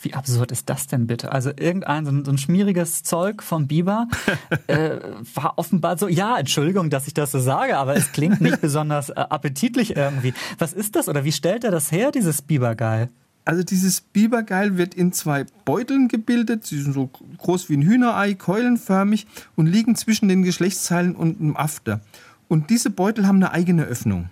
Wie 0.02 0.14
absurd 0.14 0.52
ist 0.52 0.70
das 0.70 0.88
denn 0.88 1.08
bitte? 1.08 1.32
Also 1.32 1.52
irgendein 1.56 2.06
so 2.06 2.12
ein, 2.12 2.26
so 2.26 2.32
ein 2.32 2.38
schmieriges 2.38 3.04
Zeug 3.04 3.44
vom 3.44 3.68
Biber 3.68 4.08
äh, 4.68 4.98
war 5.34 5.58
offenbar 5.58 5.98
so, 5.98 6.08
ja, 6.08 6.38
Entschuldigung, 6.38 6.90
dass 6.90 7.08
ich 7.08 7.14
das 7.14 7.32
so 7.32 7.40
sage, 7.40 7.78
aber 7.78 7.96
es 7.96 8.12
klingt 8.12 8.42
nicht 8.42 8.60
besonders 8.62 9.10
äh, 9.10 9.14
appetitlich 9.14 9.96
irgendwie. 9.96 10.34
Was 10.58 10.74
ist 10.74 10.96
das 10.96 11.08
oder 11.08 11.24
wie 11.24 11.32
stellt 11.32 11.64
er 11.64 11.72
das 11.72 11.92
her, 11.92 12.12
dieses 12.12 12.42
Bibergeil? 12.42 13.10
Also 13.46 13.64
dieses 13.64 14.02
Bibergeil 14.02 14.78
wird 14.78 14.94
in 14.94 15.12
zwei 15.12 15.46
Beuteln 15.66 16.08
gebildet. 16.08 16.66
Sie 16.66 16.82
sind 16.82 16.94
so 16.94 17.10
groß 17.38 17.70
wie 17.70 17.78
ein 17.78 17.82
Hühnerei, 17.82 18.34
keulenförmig 18.36 19.28
und 19.56 19.68
liegen 19.68 19.96
zwischen 19.96 20.30
den 20.30 20.44
Geschlechtsteilen 20.44 21.16
und 21.16 21.40
dem 21.40 21.58
After. 21.58 22.00
Und 22.48 22.70
diese 22.70 22.90
Beutel 22.90 23.28
haben 23.28 23.38
eine 23.38 23.52
eigene 23.52 23.84
Öffnung. 23.84 24.30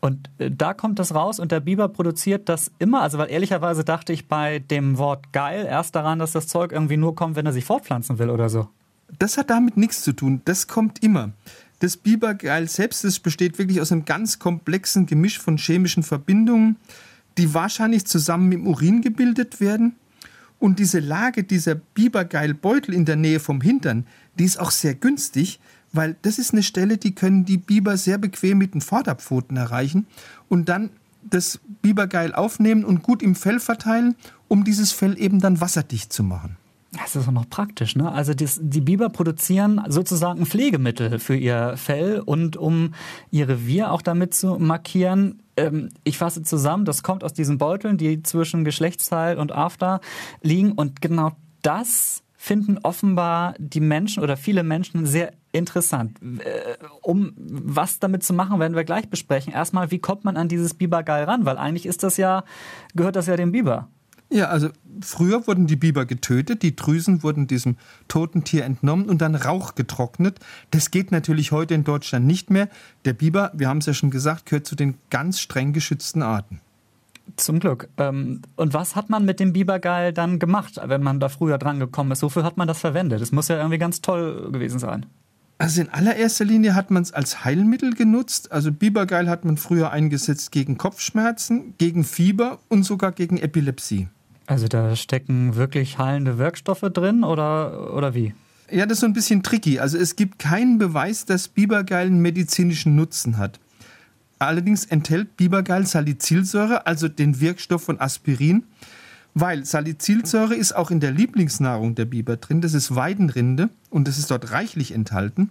Und 0.00 0.30
äh, 0.38 0.50
da 0.50 0.74
kommt 0.74 0.98
das 0.98 1.14
raus 1.14 1.40
und 1.40 1.50
der 1.50 1.60
Biber 1.60 1.88
produziert 1.88 2.48
das 2.48 2.70
immer. 2.78 3.02
Also, 3.02 3.18
weil 3.18 3.30
ehrlicherweise 3.30 3.82
dachte 3.82 4.12
ich 4.12 4.28
bei 4.28 4.60
dem 4.60 4.98
Wort 4.98 5.32
geil 5.32 5.66
erst 5.68 5.96
daran, 5.96 6.18
dass 6.18 6.32
das 6.32 6.46
Zeug 6.46 6.70
irgendwie 6.70 6.96
nur 6.96 7.14
kommt, 7.16 7.34
wenn 7.34 7.46
er 7.46 7.52
sich 7.52 7.64
fortpflanzen 7.64 8.18
will 8.18 8.30
oder 8.30 8.48
so. 8.48 8.68
Das 9.18 9.36
hat 9.36 9.50
damit 9.50 9.76
nichts 9.76 10.02
zu 10.02 10.12
tun. 10.12 10.42
Das 10.44 10.68
kommt 10.68 11.02
immer. 11.02 11.30
Das 11.80 11.96
Bibergeil 11.96 12.68
selbst 12.68 13.04
das 13.04 13.18
besteht 13.18 13.58
wirklich 13.58 13.80
aus 13.80 13.92
einem 13.92 14.04
ganz 14.04 14.38
komplexen 14.38 15.06
Gemisch 15.06 15.38
von 15.38 15.58
chemischen 15.58 16.02
Verbindungen, 16.02 16.76
die 17.38 17.54
wahrscheinlich 17.54 18.06
zusammen 18.06 18.52
im 18.52 18.66
Urin 18.66 19.02
gebildet 19.02 19.60
werden. 19.60 19.96
Und 20.58 20.78
diese 20.78 21.00
Lage 21.00 21.44
dieser 21.44 21.74
Bibergeilbeutel 21.74 22.94
in 22.94 23.04
der 23.04 23.16
Nähe 23.16 23.40
vom 23.40 23.60
Hintern, 23.60 24.06
die 24.38 24.44
ist 24.44 24.58
auch 24.58 24.70
sehr 24.70 24.94
günstig, 24.94 25.60
weil 25.92 26.16
das 26.22 26.38
ist 26.38 26.52
eine 26.52 26.62
Stelle, 26.62 26.96
die 26.96 27.14
können 27.14 27.44
die 27.44 27.58
Biber 27.58 27.96
sehr 27.96 28.18
bequem 28.18 28.58
mit 28.58 28.74
den 28.74 28.80
Vorderpfoten 28.80 29.56
erreichen 29.56 30.06
und 30.48 30.68
dann 30.68 30.90
das 31.22 31.60
Bibergeil 31.82 32.34
aufnehmen 32.34 32.84
und 32.84 33.02
gut 33.02 33.22
im 33.22 33.34
Fell 33.34 33.60
verteilen, 33.60 34.14
um 34.48 34.64
dieses 34.64 34.92
Fell 34.92 35.20
eben 35.20 35.40
dann 35.40 35.60
wasserdicht 35.60 36.12
zu 36.12 36.22
machen. 36.22 36.56
Das 36.92 37.16
ist 37.16 37.28
auch 37.28 37.32
noch 37.32 37.50
praktisch, 37.50 37.96
ne? 37.96 38.10
Also 38.10 38.32
das, 38.32 38.58
die 38.62 38.80
Biber 38.80 39.10
produzieren 39.10 39.82
sozusagen 39.88 40.46
Pflegemittel 40.46 41.18
für 41.18 41.36
ihr 41.36 41.74
Fell 41.76 42.20
und 42.20 42.56
um 42.56 42.94
ihr 43.30 43.48
Revier 43.48 43.90
auch 43.90 44.02
damit 44.02 44.34
zu 44.34 44.58
markieren. 44.58 45.42
Ähm, 45.56 45.90
ich 46.04 46.18
fasse 46.18 46.42
zusammen, 46.42 46.84
das 46.84 47.02
kommt 47.02 47.24
aus 47.24 47.32
diesen 47.32 47.58
Beuteln, 47.58 47.96
die 47.96 48.22
zwischen 48.22 48.64
Geschlechtsteil 48.64 49.38
und 49.38 49.52
After 49.52 50.00
liegen 50.42 50.72
und 50.72 51.00
genau 51.00 51.32
das 51.62 52.22
finden 52.36 52.78
offenbar 52.82 53.54
die 53.58 53.80
Menschen 53.80 54.22
oder 54.22 54.36
viele 54.36 54.62
Menschen 54.62 55.04
sehr 55.06 55.32
interessant. 55.50 56.18
Äh, 56.22 56.76
um 57.02 57.32
was 57.36 57.98
damit 57.98 58.22
zu 58.22 58.34
machen, 58.34 58.60
werden 58.60 58.76
wir 58.76 58.84
gleich 58.84 59.08
besprechen. 59.08 59.52
Erstmal, 59.52 59.90
wie 59.90 59.98
kommt 59.98 60.24
man 60.24 60.36
an 60.36 60.48
dieses 60.48 60.74
Bibergeil 60.74 61.24
ran? 61.24 61.44
Weil 61.44 61.58
eigentlich 61.58 61.86
ist 61.86 62.02
das 62.02 62.18
ja, 62.18 62.44
gehört 62.94 63.16
das 63.16 63.26
ja 63.26 63.36
dem 63.36 63.52
Biber. 63.52 63.88
Ja, 64.28 64.46
also 64.46 64.70
früher 65.00 65.46
wurden 65.46 65.66
die 65.66 65.76
Biber 65.76 66.04
getötet, 66.04 66.62
die 66.62 66.74
Drüsen 66.74 67.22
wurden 67.22 67.46
diesem 67.46 67.76
toten 68.08 68.42
Tier 68.42 68.64
entnommen 68.64 69.08
und 69.08 69.22
dann 69.22 69.36
Rauch 69.36 69.76
getrocknet. 69.76 70.40
Das 70.72 70.90
geht 70.90 71.12
natürlich 71.12 71.52
heute 71.52 71.74
in 71.74 71.84
Deutschland 71.84 72.26
nicht 72.26 72.50
mehr. 72.50 72.68
Der 73.04 73.12
Biber, 73.12 73.52
wir 73.54 73.68
haben 73.68 73.78
es 73.78 73.86
ja 73.86 73.94
schon 73.94 74.10
gesagt, 74.10 74.46
gehört 74.46 74.66
zu 74.66 74.74
den 74.74 74.94
ganz 75.10 75.38
streng 75.38 75.72
geschützten 75.72 76.22
Arten. 76.22 76.60
Zum 77.36 77.60
Glück. 77.60 77.88
Ähm, 77.98 78.42
und 78.56 78.74
was 78.74 78.96
hat 78.96 79.10
man 79.10 79.24
mit 79.24 79.40
dem 79.40 79.52
Bibergeil 79.52 80.12
dann 80.12 80.38
gemacht, 80.38 80.80
wenn 80.84 81.02
man 81.02 81.20
da 81.20 81.28
früher 81.28 81.58
dran 81.58 81.78
gekommen 81.78 82.12
ist? 82.12 82.22
Wofür 82.22 82.44
hat 82.44 82.56
man 82.56 82.68
das 82.68 82.78
verwendet? 82.78 83.20
Das 83.20 83.32
muss 83.32 83.48
ja 83.48 83.56
irgendwie 83.56 83.78
ganz 83.78 84.00
toll 84.00 84.50
gewesen 84.52 84.78
sein. 84.78 85.06
Also 85.58 85.80
in 85.80 85.88
allererster 85.88 86.44
Linie 86.44 86.74
hat 86.74 86.90
man 86.90 87.02
es 87.02 87.12
als 87.12 87.44
Heilmittel 87.44 87.94
genutzt. 87.94 88.52
Also 88.52 88.70
Bibergeil 88.70 89.28
hat 89.28 89.44
man 89.44 89.56
früher 89.56 89.90
eingesetzt 89.90 90.52
gegen 90.52 90.76
Kopfschmerzen, 90.78 91.74
gegen 91.78 92.04
Fieber 92.04 92.58
und 92.68 92.84
sogar 92.84 93.12
gegen 93.12 93.38
Epilepsie. 93.38 94.08
Also 94.46 94.68
da 94.68 94.94
stecken 94.94 95.56
wirklich 95.56 95.98
heilende 95.98 96.38
Wirkstoffe 96.38 96.80
drin 96.92 97.24
oder, 97.24 97.94
oder 97.94 98.14
wie? 98.14 98.34
Ja, 98.70 98.86
das 98.86 98.96
ist 98.96 99.00
so 99.00 99.06
ein 99.06 99.12
bisschen 99.12 99.42
tricky. 99.42 99.78
Also 99.78 99.98
es 99.98 100.16
gibt 100.16 100.38
keinen 100.38 100.78
Beweis, 100.78 101.24
dass 101.24 101.48
Bibergeil 101.48 102.06
einen 102.06 102.20
medizinischen 102.20 102.96
Nutzen 102.96 103.38
hat. 103.38 103.60
Allerdings 104.38 104.84
enthält 104.84 105.36
Bibergeil 105.36 105.86
Salicylsäure, 105.86 106.86
also 106.86 107.08
den 107.08 107.40
Wirkstoff 107.40 107.84
von 107.84 108.00
Aspirin, 108.00 108.64
weil 109.34 109.64
Salicylsäure 109.64 110.54
ist 110.54 110.74
auch 110.74 110.90
in 110.90 111.00
der 111.00 111.10
Lieblingsnahrung 111.10 111.94
der 111.94 112.04
Biber 112.04 112.36
drin. 112.36 112.60
Das 112.60 112.74
ist 112.74 112.94
Weidenrinde 112.94 113.70
und 113.90 114.08
das 114.08 114.18
ist 114.18 114.30
dort 114.30 114.50
reichlich 114.50 114.92
enthalten. 114.92 115.50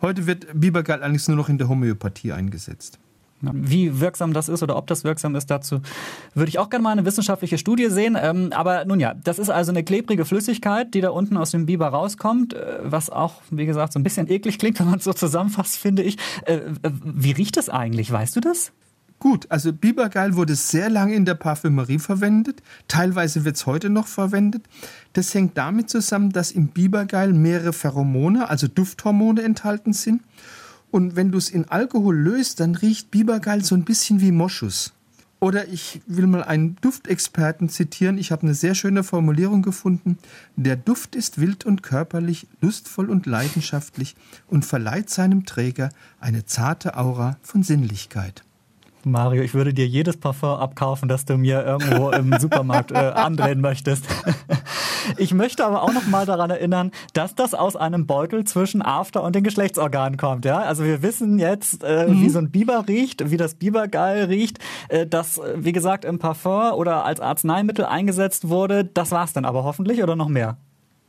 Heute 0.00 0.26
wird 0.26 0.46
Bibergeil 0.54 1.02
allerdings 1.02 1.28
nur 1.28 1.36
noch 1.36 1.48
in 1.48 1.58
der 1.58 1.68
Homöopathie 1.68 2.32
eingesetzt. 2.32 2.98
Wie 3.42 4.00
wirksam 4.00 4.32
das 4.32 4.48
ist 4.48 4.62
oder 4.62 4.76
ob 4.76 4.86
das 4.86 5.04
wirksam 5.04 5.34
ist, 5.34 5.50
dazu 5.50 5.80
würde 6.34 6.50
ich 6.50 6.58
auch 6.58 6.68
gerne 6.68 6.82
mal 6.82 6.90
eine 6.90 7.04
wissenschaftliche 7.04 7.58
Studie 7.58 7.88
sehen. 7.88 8.16
Ähm, 8.20 8.52
aber 8.52 8.84
nun 8.84 9.00
ja, 9.00 9.14
das 9.14 9.38
ist 9.38 9.50
also 9.50 9.72
eine 9.72 9.82
klebrige 9.82 10.24
Flüssigkeit, 10.24 10.92
die 10.94 11.00
da 11.00 11.10
unten 11.10 11.36
aus 11.36 11.50
dem 11.50 11.66
Biber 11.66 11.88
rauskommt, 11.88 12.54
äh, 12.54 12.78
was 12.82 13.08
auch, 13.08 13.34
wie 13.50 13.66
gesagt, 13.66 13.94
so 13.94 13.98
ein 13.98 14.02
bisschen 14.02 14.28
eklig 14.30 14.58
klingt, 14.58 14.78
wenn 14.80 14.90
man 14.90 14.98
es 14.98 15.04
so 15.04 15.12
zusammenfasst, 15.12 15.78
finde 15.78 16.02
ich. 16.02 16.16
Äh, 16.44 16.60
wie 16.82 17.32
riecht 17.32 17.56
das 17.56 17.68
eigentlich? 17.68 18.12
Weißt 18.12 18.36
du 18.36 18.40
das? 18.40 18.72
Gut, 19.20 19.46
also 19.50 19.70
Bibergeil 19.74 20.34
wurde 20.34 20.54
sehr 20.54 20.88
lange 20.88 21.14
in 21.14 21.26
der 21.26 21.34
Parfümerie 21.34 21.98
verwendet. 21.98 22.62
Teilweise 22.88 23.44
wird 23.44 23.56
es 23.56 23.66
heute 23.66 23.90
noch 23.90 24.06
verwendet. 24.06 24.64
Das 25.12 25.34
hängt 25.34 25.58
damit 25.58 25.90
zusammen, 25.90 26.30
dass 26.30 26.50
im 26.52 26.68
Bibergeil 26.68 27.34
mehrere 27.34 27.74
Pheromone, 27.74 28.48
also 28.48 28.66
Dufthormone 28.66 29.42
enthalten 29.42 29.92
sind. 29.92 30.22
Und 30.90 31.16
wenn 31.16 31.30
du 31.30 31.38
es 31.38 31.50
in 31.50 31.68
Alkohol 31.68 32.16
löst, 32.16 32.60
dann 32.60 32.74
riecht 32.74 33.10
Bibergeil 33.10 33.64
so 33.64 33.74
ein 33.74 33.84
bisschen 33.84 34.20
wie 34.20 34.32
Moschus. 34.32 34.92
Oder 35.40 35.68
ich 35.68 36.02
will 36.06 36.26
mal 36.26 36.44
einen 36.44 36.76
Duftexperten 36.82 37.70
zitieren. 37.70 38.18
Ich 38.18 38.30
habe 38.30 38.42
eine 38.42 38.52
sehr 38.52 38.74
schöne 38.74 39.02
Formulierung 39.02 39.62
gefunden. 39.62 40.18
Der 40.56 40.76
Duft 40.76 41.16
ist 41.16 41.40
wild 41.40 41.64
und 41.64 41.82
körperlich, 41.82 42.46
lustvoll 42.60 43.08
und 43.08 43.24
leidenschaftlich 43.24 44.16
und 44.48 44.66
verleiht 44.66 45.08
seinem 45.08 45.46
Träger 45.46 45.88
eine 46.20 46.44
zarte 46.44 46.98
Aura 46.98 47.38
von 47.42 47.62
Sinnlichkeit. 47.62 48.44
Mario, 49.02 49.42
ich 49.42 49.54
würde 49.54 49.72
dir 49.72 49.86
jedes 49.86 50.18
Parfum 50.18 50.50
abkaufen, 50.50 51.08
das 51.08 51.24
du 51.24 51.38
mir 51.38 51.64
irgendwo 51.64 52.10
im 52.10 52.36
Supermarkt 52.40 52.90
äh, 52.90 52.96
andrehen 52.96 53.62
möchtest. 53.62 54.04
Ich 55.16 55.34
möchte 55.34 55.64
aber 55.64 55.82
auch 55.82 55.92
noch 55.92 56.06
mal 56.06 56.26
daran 56.26 56.50
erinnern, 56.50 56.90
dass 57.12 57.34
das 57.34 57.54
aus 57.54 57.76
einem 57.76 58.06
Beutel 58.06 58.44
zwischen 58.44 58.82
After 58.82 59.22
und 59.22 59.34
den 59.34 59.44
Geschlechtsorganen 59.44 60.16
kommt. 60.16 60.44
Ja, 60.44 60.58
also 60.58 60.84
wir 60.84 61.02
wissen 61.02 61.38
jetzt, 61.38 61.82
äh, 61.84 62.06
mhm. 62.06 62.20
wie 62.22 62.28
so 62.28 62.38
ein 62.38 62.50
Biber 62.50 62.86
riecht, 62.88 63.30
wie 63.30 63.36
das 63.36 63.54
Bibergeil 63.54 64.24
riecht, 64.24 64.58
äh, 64.88 65.06
das 65.06 65.38
äh, 65.38 65.54
wie 65.56 65.72
gesagt 65.72 66.04
im 66.04 66.18
Parfum 66.18 66.72
oder 66.72 67.04
als 67.04 67.20
Arzneimittel 67.20 67.84
eingesetzt 67.84 68.48
wurde. 68.48 68.84
Das 68.84 69.10
war's 69.10 69.32
dann 69.32 69.44
aber 69.44 69.64
hoffentlich 69.64 70.02
oder 70.02 70.16
noch 70.16 70.28
mehr? 70.28 70.56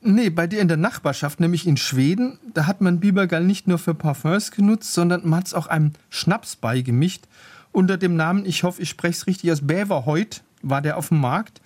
Nee, 0.03 0.31
bei 0.31 0.47
dir 0.47 0.61
in 0.61 0.67
der 0.67 0.77
Nachbarschaft, 0.77 1.39
nämlich 1.39 1.67
in 1.67 1.77
Schweden, 1.77 2.39
da 2.55 2.65
hat 2.65 2.81
man 2.81 2.99
Bibergeil 2.99 3.43
nicht 3.43 3.67
nur 3.67 3.77
für 3.77 3.93
Parfums 3.93 4.49
genutzt, 4.49 4.93
sondern 4.93 5.21
man 5.23 5.39
hat 5.39 5.47
es 5.47 5.53
auch 5.53 5.67
einem 5.67 5.91
Schnaps 6.09 6.55
beigemischt 6.55 7.25
unter 7.71 7.97
dem 7.97 8.15
Namen, 8.15 8.45
ich 8.45 8.63
hoffe, 8.63 8.81
ich 8.81 8.89
spreche 8.89 9.13
es 9.13 9.27
richtig 9.27 9.51
aus, 9.51 9.61
Bäverheut 9.65 10.41
war 10.61 10.81
der 10.81 10.97
auf 10.97 11.09
dem 11.09 11.19
Markt. 11.19 11.61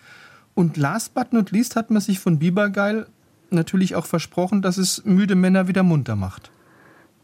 Und 0.55 0.77
last 0.77 1.13
but 1.13 1.33
not 1.33 1.51
least 1.51 1.75
hat 1.75 1.91
man 1.91 2.01
sich 2.01 2.19
von 2.19 2.39
Bibergeil 2.39 3.05
natürlich 3.51 3.95
auch 3.95 4.05
versprochen, 4.05 4.61
dass 4.61 4.77
es 4.77 5.05
müde 5.05 5.35
Männer 5.35 5.67
wieder 5.67 5.83
munter 5.83 6.15
macht. 6.15 6.49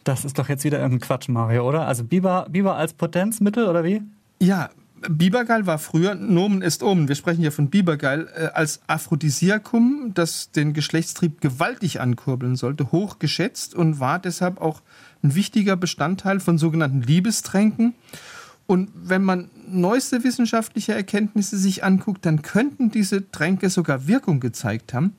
Das 0.04 0.26
ist 0.26 0.38
doch 0.38 0.50
jetzt 0.50 0.63
wieder 0.63 0.80
irgendein 0.80 1.08
Quatsch, 1.08 1.30
Mario, 1.30 1.67
oder? 1.67 1.88
Also 1.88 2.04
Biber, 2.04 2.48
Biber 2.50 2.76
als 2.76 2.94
Potenzmittel 2.94 3.67
oder 3.67 3.84
wie? 3.84 4.02
Ja, 4.39 4.70
Bibergeil 5.10 5.65
war 5.65 5.80
früher, 5.80 6.15
Nomen 6.15 6.62
ist 6.62 6.84
Omen, 6.84 7.08
wir 7.08 7.15
sprechen 7.15 7.41
ja 7.41 7.52
von 7.52 7.70
Bibergeil, 7.70 8.28
äh, 8.36 8.46
als 8.54 8.82
Aphrodisiakum, 8.88 10.12
das 10.13 10.52
den 10.52 10.74
Geschlechtstrieb 10.74 11.41
gewaltig 11.41 12.00
ankurbeln 12.00 12.56
sollte, 12.56 12.91
hoch 12.91 13.20
geschätzt 13.20 13.74
und 13.74 14.00
war 14.00 14.20
deshalb 14.20 14.62
auch 14.62 14.82
ein 15.24 15.36
wichtiger 15.36 15.76
Bestandteil 15.76 16.39
von 16.39 16.58
sogenannten 16.58 17.02
Liebestränken. 17.02 17.96
Und 18.72 18.90
wenn 18.96 19.22
man 19.22 19.50
neueste 19.68 20.24
wissenschaftliche 20.24 20.94
Erkenntnisse 20.94 21.58
sich 21.58 21.84
anguckt, 21.84 22.26
dann 22.26 22.42
könnten 22.42 22.90
diese 22.90 23.30
Tränke 23.30 23.70
sogar 23.70 24.08
Wirkung 24.08 24.40
gezeigt 24.40 24.94
haben, 24.94 25.14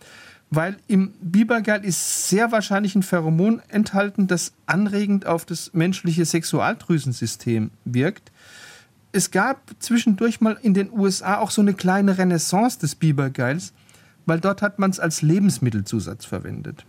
weil 0.49 0.79
im 0.89 1.13
Bibergeil 1.21 1.85
ist 1.85 2.31
sehr 2.31 2.51
wahrscheinlich 2.51 2.95
ein 2.95 3.03
Pheromon 3.03 3.61
enthalten, 3.69 4.27
das 4.27 4.55
anregend 4.65 5.27
auf 5.27 5.45
das 5.45 5.75
menschliche 5.75 6.25
Sexualdrüsensystem 6.25 7.73
wirkt. 7.85 8.33
Es 9.13 9.31
gab 9.31 9.61
zwischendurch 9.81 10.41
mal 10.41 10.57
in 10.63 10.73
den 10.73 10.91
USA 10.91 11.37
auch 11.37 11.51
so 11.51 11.61
eine 11.61 11.75
kleine 11.75 12.17
Renaissance 12.17 12.79
des 12.79 12.95
Bibergeils, 12.95 13.75
weil 14.25 14.41
dort 14.41 14.63
hat 14.63 14.79
man 14.79 14.89
es 14.91 14.99
als 14.99 15.21
Lebensmittelzusatz 15.21 16.25
verwendet. 16.25 16.87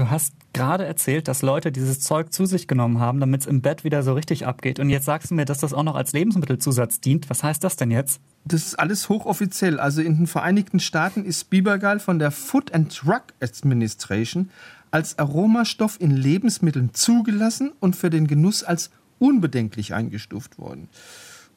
Du 0.00 0.08
hast 0.08 0.32
gerade 0.54 0.86
erzählt, 0.86 1.28
dass 1.28 1.42
Leute 1.42 1.70
dieses 1.70 2.00
Zeug 2.00 2.32
zu 2.32 2.46
sich 2.46 2.66
genommen 2.66 3.00
haben, 3.00 3.20
damit 3.20 3.42
es 3.42 3.46
im 3.46 3.60
Bett 3.60 3.84
wieder 3.84 4.02
so 4.02 4.14
richtig 4.14 4.46
abgeht. 4.46 4.80
Und 4.80 4.88
jetzt 4.88 5.04
sagst 5.04 5.30
du 5.30 5.34
mir, 5.34 5.44
dass 5.44 5.58
das 5.58 5.74
auch 5.74 5.82
noch 5.82 5.94
als 5.94 6.14
Lebensmittelzusatz 6.14 7.02
dient. 7.02 7.28
Was 7.28 7.42
heißt 7.42 7.62
das 7.62 7.76
denn 7.76 7.90
jetzt? 7.90 8.18
Das 8.46 8.64
ist 8.64 8.78
alles 8.78 9.10
hochoffiziell. 9.10 9.78
Also 9.78 10.00
in 10.00 10.16
den 10.16 10.26
Vereinigten 10.26 10.80
Staaten 10.80 11.26
ist 11.26 11.50
Bibergal 11.50 12.00
von 12.00 12.18
der 12.18 12.30
Food 12.30 12.72
and 12.72 12.98
Drug 12.98 13.24
Administration 13.40 14.48
als 14.90 15.18
Aromastoff 15.18 16.00
in 16.00 16.12
Lebensmitteln 16.12 16.94
zugelassen 16.94 17.72
und 17.78 17.94
für 17.94 18.08
den 18.08 18.26
Genuss 18.26 18.64
als 18.64 18.90
unbedenklich 19.18 19.92
eingestuft 19.92 20.58
worden. 20.58 20.88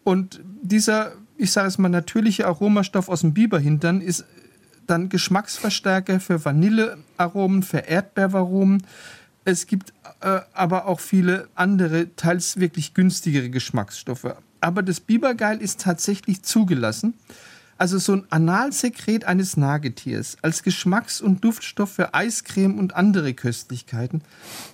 Und 0.04 0.42
dieser, 0.62 1.14
ich 1.38 1.54
sage 1.54 1.70
es 1.70 1.78
mal, 1.78 1.88
natürliche 1.88 2.46
Aromastoff 2.46 3.08
aus 3.08 3.22
dem 3.22 3.34
Biberhintern 3.34 4.02
ist 4.02 4.26
dann 4.88 5.10
Geschmacksverstärker 5.10 6.20
für 6.20 6.44
Vanillearomen, 6.44 7.64
für 7.64 7.80
Erdbeeraromen. 7.80 8.84
Es 9.46 9.68
gibt 9.68 9.94
äh, 10.22 10.42
aber 10.54 10.88
auch 10.88 11.00
viele 11.00 11.48
andere, 11.56 12.16
teils 12.16 12.58
wirklich 12.58 12.94
günstigere 12.94 13.50
Geschmacksstoffe. 13.50 14.36
Aber 14.62 14.82
das 14.82 15.00
Bibergeil 15.00 15.62
ist 15.62 15.82
tatsächlich 15.82 16.44
zugelassen. 16.44 17.16
Also 17.78 17.98
so 17.98 18.14
ein 18.14 18.24
Analsekret 18.30 19.26
eines 19.26 19.58
Nagetiers 19.58 20.38
als 20.42 20.64
Geschmacks- 20.64 21.22
und 21.22 21.44
Duftstoff 21.44 21.92
für 21.92 22.14
Eiscreme 22.14 22.78
und 22.78 22.96
andere 22.96 23.34
Köstlichkeiten. 23.34 24.22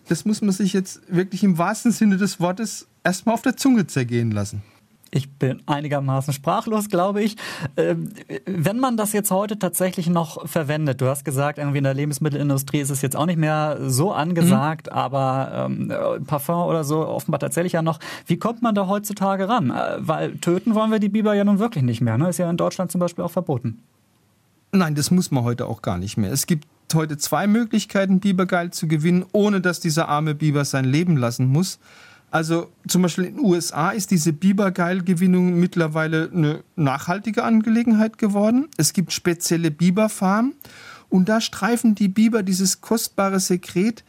Das 0.10 0.26
muss 0.26 0.41
man 0.41 0.52
sich 0.52 0.74
jetzt 0.74 1.02
wirklich 1.08 1.43
im 1.43 1.58
wahrsten 1.58 1.91
Sinne 1.91 2.17
des 2.17 2.39
Wortes 2.39 2.88
erstmal 3.04 3.34
auf 3.34 3.41
der 3.41 3.58
Zunge 3.58 3.88
zergehen 3.88 4.32
lassen. 4.32 4.62
Ich 5.12 5.32
bin 5.32 5.62
einigermaßen 5.65 6.34
sprachlos, 6.34 6.89
glaube 6.89 7.24
ich. 7.24 7.36
Ähm, 7.78 8.10
wenn 8.45 8.80
man 8.80 8.95
das 8.98 9.13
jetzt 9.13 9.32
heute 9.32 9.58
tatsächlich 9.58 10.08
noch 10.08 10.48
verwendet, 10.48 11.02
du 11.02 11.08
hast 11.08 11.26
gesagt, 11.26 11.58
irgendwie 11.58 11.80
in 11.80 11.84
der 11.84 11.93
Lebensmittelindustrie 11.93 12.80
ist 12.80 12.89
es 12.89 13.02
jetzt 13.02 13.15
auch 13.15 13.26
nicht 13.26 13.39
mehr 13.39 13.78
so 13.88 14.12
angesagt, 14.12 14.88
mhm. 14.88 14.93
aber 14.93 15.67
ähm, 15.69 15.93
Parfum 16.26 16.67
oder 16.67 16.84
so 16.84 17.08
offenbar 17.08 17.39
tatsächlich 17.39 17.74
ja 17.74 17.82
noch. 17.82 18.00
Wie 18.28 18.38
kommt 18.38 18.62
man 18.62 18.76
da 18.76 18.88
heutzutage 18.88 19.50
ran? 19.50 19.72
Äh, 19.72 19.98
weil 20.00 20.38
töten 20.38 20.76
wollen 20.76 20.91
wir 20.91 21.00
die 21.00 21.10
Biber 21.10 21.34
ja 21.34 21.43
nun 21.43 21.60
wirklich 21.60 21.84
nicht 21.84 22.02
mehr. 22.02 22.17
Ne? 22.17 22.30
Ist 22.30 22.38
ja 22.38 22.50
in 22.50 22.58
Deutschland 22.58 22.91
zum 22.91 23.00
Beispiel 23.00 23.24
auch 23.24 23.32
verboten. 23.32 23.80
Nein, 24.72 24.93
das 24.93 25.10
muss 25.10 25.32
man 25.32 25.43
heute 25.43 25.65
auch 25.65 25.82
gar 25.82 25.98
nicht 25.98 26.17
mehr. 26.17 26.32
Es 26.32 26.45
gibt 26.45 26.67
heute 26.93 27.17
zwei 27.17 27.48
Möglichkeiten, 27.48 28.19
Bibergeil 28.19 28.72
zu 28.72 28.88
gewinnen, 28.88 29.26
ohne 29.32 29.62
dass 29.62 29.80
dieser 29.80 30.10
arme 30.10 30.36
Biber 30.36 30.65
sein 30.65 30.86
Leben 30.86 31.17
lassen 31.17 31.48
muss. 31.48 31.80
Also 32.32 32.72
zum 32.88 33.02
Beispiel 33.02 33.26
in 33.26 33.36
den 33.38 33.46
USA 33.46 33.89
ist 33.89 34.12
diese 34.12 34.34
Bibergeilgewinnung 34.34 35.60
mittlerweile 35.60 36.30
eine 36.32 36.63
nachhaltige 36.76 37.44
Angelegenheit 37.44 38.18
geworden. 38.18 38.68
Es 38.78 38.94
gibt 38.94 39.13
spezielle 39.13 39.72
Biberfarmen 39.72 40.54
und 41.10 41.28
da 41.28 41.42
streifen 41.42 41.96
die 41.96 42.08
Biber 42.08 42.44
dieses 42.44 42.82
kostbare 42.82 43.39
Sekret 43.39 44.04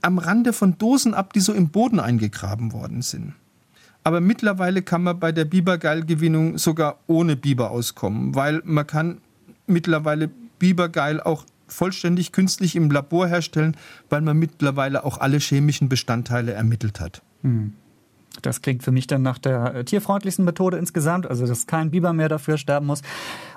am 0.00 0.18
Rande 0.18 0.54
von 0.54 0.78
Dosen 0.78 1.12
ab, 1.12 1.34
die 1.34 1.40
so 1.40 1.52
im 1.52 1.68
Boden 1.68 2.00
eingegraben 2.00 2.72
worden 2.72 3.02
sind. 3.02 3.34
Aber 4.02 4.22
mittlerweile 4.22 4.80
kann 4.80 5.02
man 5.02 5.20
bei 5.20 5.30
der 5.30 5.44
Bibergeilgewinnung 5.44 6.56
sogar 6.56 7.00
ohne 7.06 7.36
Biber 7.36 7.70
auskommen, 7.70 8.34
weil 8.34 8.62
man 8.64 8.86
kann 8.86 9.18
mittlerweile 9.66 10.30
Bibergeil 10.58 11.20
auch 11.20 11.44
vollständig 11.68 12.32
künstlich 12.32 12.74
im 12.76 12.90
Labor 12.90 13.28
herstellen, 13.28 13.76
weil 14.08 14.22
man 14.22 14.38
mittlerweile 14.38 15.04
auch 15.04 15.18
alle 15.18 15.38
chemischen 15.38 15.90
Bestandteile 15.90 16.52
ermittelt 16.52 16.98
hat. 16.98 17.22
Hm. 17.42 17.74
Das 18.42 18.62
klingt 18.62 18.82
für 18.82 18.92
mich 18.92 19.06
dann 19.06 19.22
nach 19.22 19.38
der 19.38 19.74
äh, 19.74 19.84
tierfreundlichsten 19.84 20.44
Methode 20.44 20.78
insgesamt, 20.78 21.28
also 21.28 21.46
dass 21.46 21.66
kein 21.66 21.90
Biber 21.90 22.12
mehr 22.12 22.28
dafür 22.28 22.56
sterben 22.56 22.86
muss. 22.86 23.02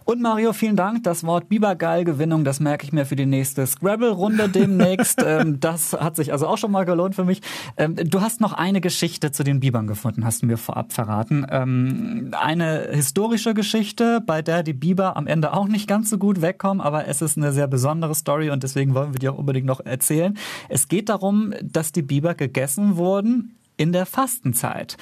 Und 0.04 0.22
Mario, 0.22 0.52
vielen 0.52 0.76
Dank. 0.76 1.04
Das 1.04 1.24
Wort 1.24 1.48
Bibergeil-Gewinnung, 1.48 2.44
das 2.44 2.60
merke 2.60 2.86
ich 2.86 2.92
mir 2.92 3.06
für 3.06 3.16
die 3.16 3.26
nächste 3.26 3.66
Scrabble-Runde 3.66 4.50
demnächst. 4.50 5.24
ähm, 5.26 5.60
das 5.60 5.94
hat 5.94 6.18
sich 6.18 6.34
also 6.34 6.48
auch 6.48 6.58
schon 6.58 6.72
mal 6.72 6.84
gelohnt 6.84 7.16
für 7.16 7.24
mich. 7.24 7.42
Ähm, 7.78 7.96
du 7.96 8.20
hast 8.20 8.42
noch 8.42 8.52
eine 8.52 8.82
Geschichte 8.82 9.32
zu 9.32 9.44
den 9.44 9.60
Bibern 9.62 9.88
gefunden, 9.88 10.26
hast 10.26 10.42
du 10.42 10.48
mir 10.48 10.58
vorab 10.58 10.92
verraten. 10.92 11.46
Ähm, 11.50 12.32
eine 12.38 12.90
historische 12.92 13.54
Geschichte, 13.54 14.22
bei 14.26 14.42
der 14.42 14.64
die 14.64 14.74
Biber 14.74 15.16
am 15.16 15.28
Ende 15.28 15.54
auch 15.54 15.68
nicht 15.68 15.88
ganz 15.88 16.10
so 16.10 16.18
gut 16.18 16.42
wegkommen, 16.42 16.82
aber 16.82 17.08
es 17.08 17.22
ist 17.22 17.38
eine 17.38 17.54
sehr 17.54 17.68
besondere 17.68 18.16
Story 18.16 18.50
und 18.50 18.64
deswegen 18.64 18.94
wollen 18.96 19.14
wir 19.14 19.20
die 19.20 19.30
auch 19.30 19.38
unbedingt 19.38 19.68
noch 19.68 19.80
erzählen. 19.86 20.38
Es 20.68 20.90
geht 20.90 21.08
darum, 21.10 21.54
dass 21.62 21.92
die 21.92 22.02
Biber 22.02 22.34
gegessen 22.34 22.98
wurden 22.98 23.56
in 23.84 23.92
der 23.92 24.06
Fastenzeit. 24.06 24.96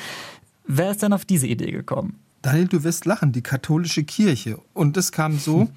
Wer 0.65 0.91
ist 0.91 1.03
denn 1.03 1.13
auf 1.13 1.23
diese 1.23 1.45
Idee 1.45 1.71
gekommen? 1.71 2.19
Daniel, 2.41 2.67
du 2.67 2.83
wirst 2.83 3.05
lachen, 3.05 3.31
die 3.31 3.43
katholische 3.43 4.03
Kirche. 4.03 4.59
Und 4.73 4.97
das 4.97 5.11
kam 5.11 5.37
so, 5.37 5.69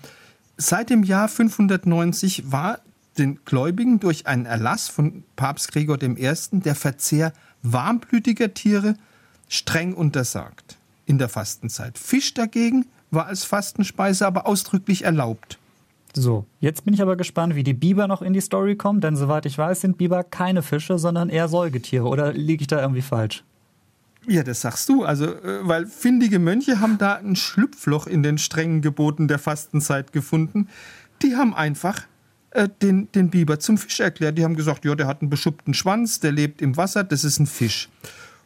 seit 0.56 0.88
dem 0.88 1.04
Jahr 1.04 1.28
590 1.28 2.50
war 2.50 2.78
den 3.18 3.44
Gläubigen 3.44 4.00
durch 4.00 4.26
einen 4.26 4.46
Erlass 4.46 4.88
von 4.88 5.22
Papst 5.36 5.70
Gregor 5.70 6.02
I. 6.02 6.34
der 6.52 6.74
Verzehr 6.74 7.34
warmblütiger 7.62 8.54
Tiere 8.54 8.94
streng 9.48 9.92
untersagt 9.92 10.78
in 11.04 11.18
der 11.18 11.28
Fastenzeit. 11.28 11.98
Fisch 11.98 12.32
dagegen 12.32 12.86
war 13.10 13.26
als 13.26 13.44
Fastenspeise 13.44 14.26
aber 14.26 14.46
ausdrücklich 14.46 15.04
erlaubt. 15.04 15.58
So, 16.16 16.46
jetzt 16.60 16.84
bin 16.84 16.94
ich 16.94 17.02
aber 17.02 17.16
gespannt, 17.16 17.56
wie 17.56 17.64
die 17.64 17.74
Biber 17.74 18.06
noch 18.06 18.22
in 18.22 18.32
die 18.32 18.40
Story 18.40 18.76
kommen, 18.76 19.00
denn 19.00 19.16
soweit 19.16 19.46
ich 19.46 19.58
weiß, 19.58 19.80
sind 19.80 19.98
Biber 19.98 20.22
keine 20.22 20.62
Fische, 20.62 20.96
sondern 20.98 21.28
eher 21.28 21.48
Säugetiere. 21.48 22.04
Oder 22.04 22.32
liege 22.32 22.62
ich 22.62 22.68
da 22.68 22.80
irgendwie 22.80 23.02
falsch? 23.02 23.42
Ja, 24.26 24.44
das 24.44 24.60
sagst 24.60 24.88
du. 24.88 25.04
Also, 25.04 25.26
äh, 25.26 25.66
weil 25.66 25.86
findige 25.86 26.38
Mönche 26.38 26.80
haben 26.80 26.98
da 26.98 27.16
ein 27.16 27.34
Schlupfloch 27.34 28.06
in 28.06 28.22
den 28.22 28.38
strengen 28.38 28.80
Geboten 28.80 29.26
der 29.26 29.40
Fastenzeit 29.40 30.12
gefunden. 30.12 30.68
Die 31.22 31.34
haben 31.34 31.52
einfach 31.52 32.02
äh, 32.50 32.68
den, 32.80 33.10
den 33.12 33.30
Biber 33.30 33.58
zum 33.58 33.76
Fisch 33.76 33.98
erklärt. 33.98 34.38
Die 34.38 34.44
haben 34.44 34.56
gesagt, 34.56 34.84
ja, 34.84 34.94
der 34.94 35.08
hat 35.08 35.20
einen 35.20 35.30
beschuppten 35.30 35.74
Schwanz, 35.74 36.20
der 36.20 36.30
lebt 36.30 36.62
im 36.62 36.76
Wasser, 36.76 37.02
das 37.02 37.24
ist 37.24 37.40
ein 37.40 37.46
Fisch. 37.46 37.88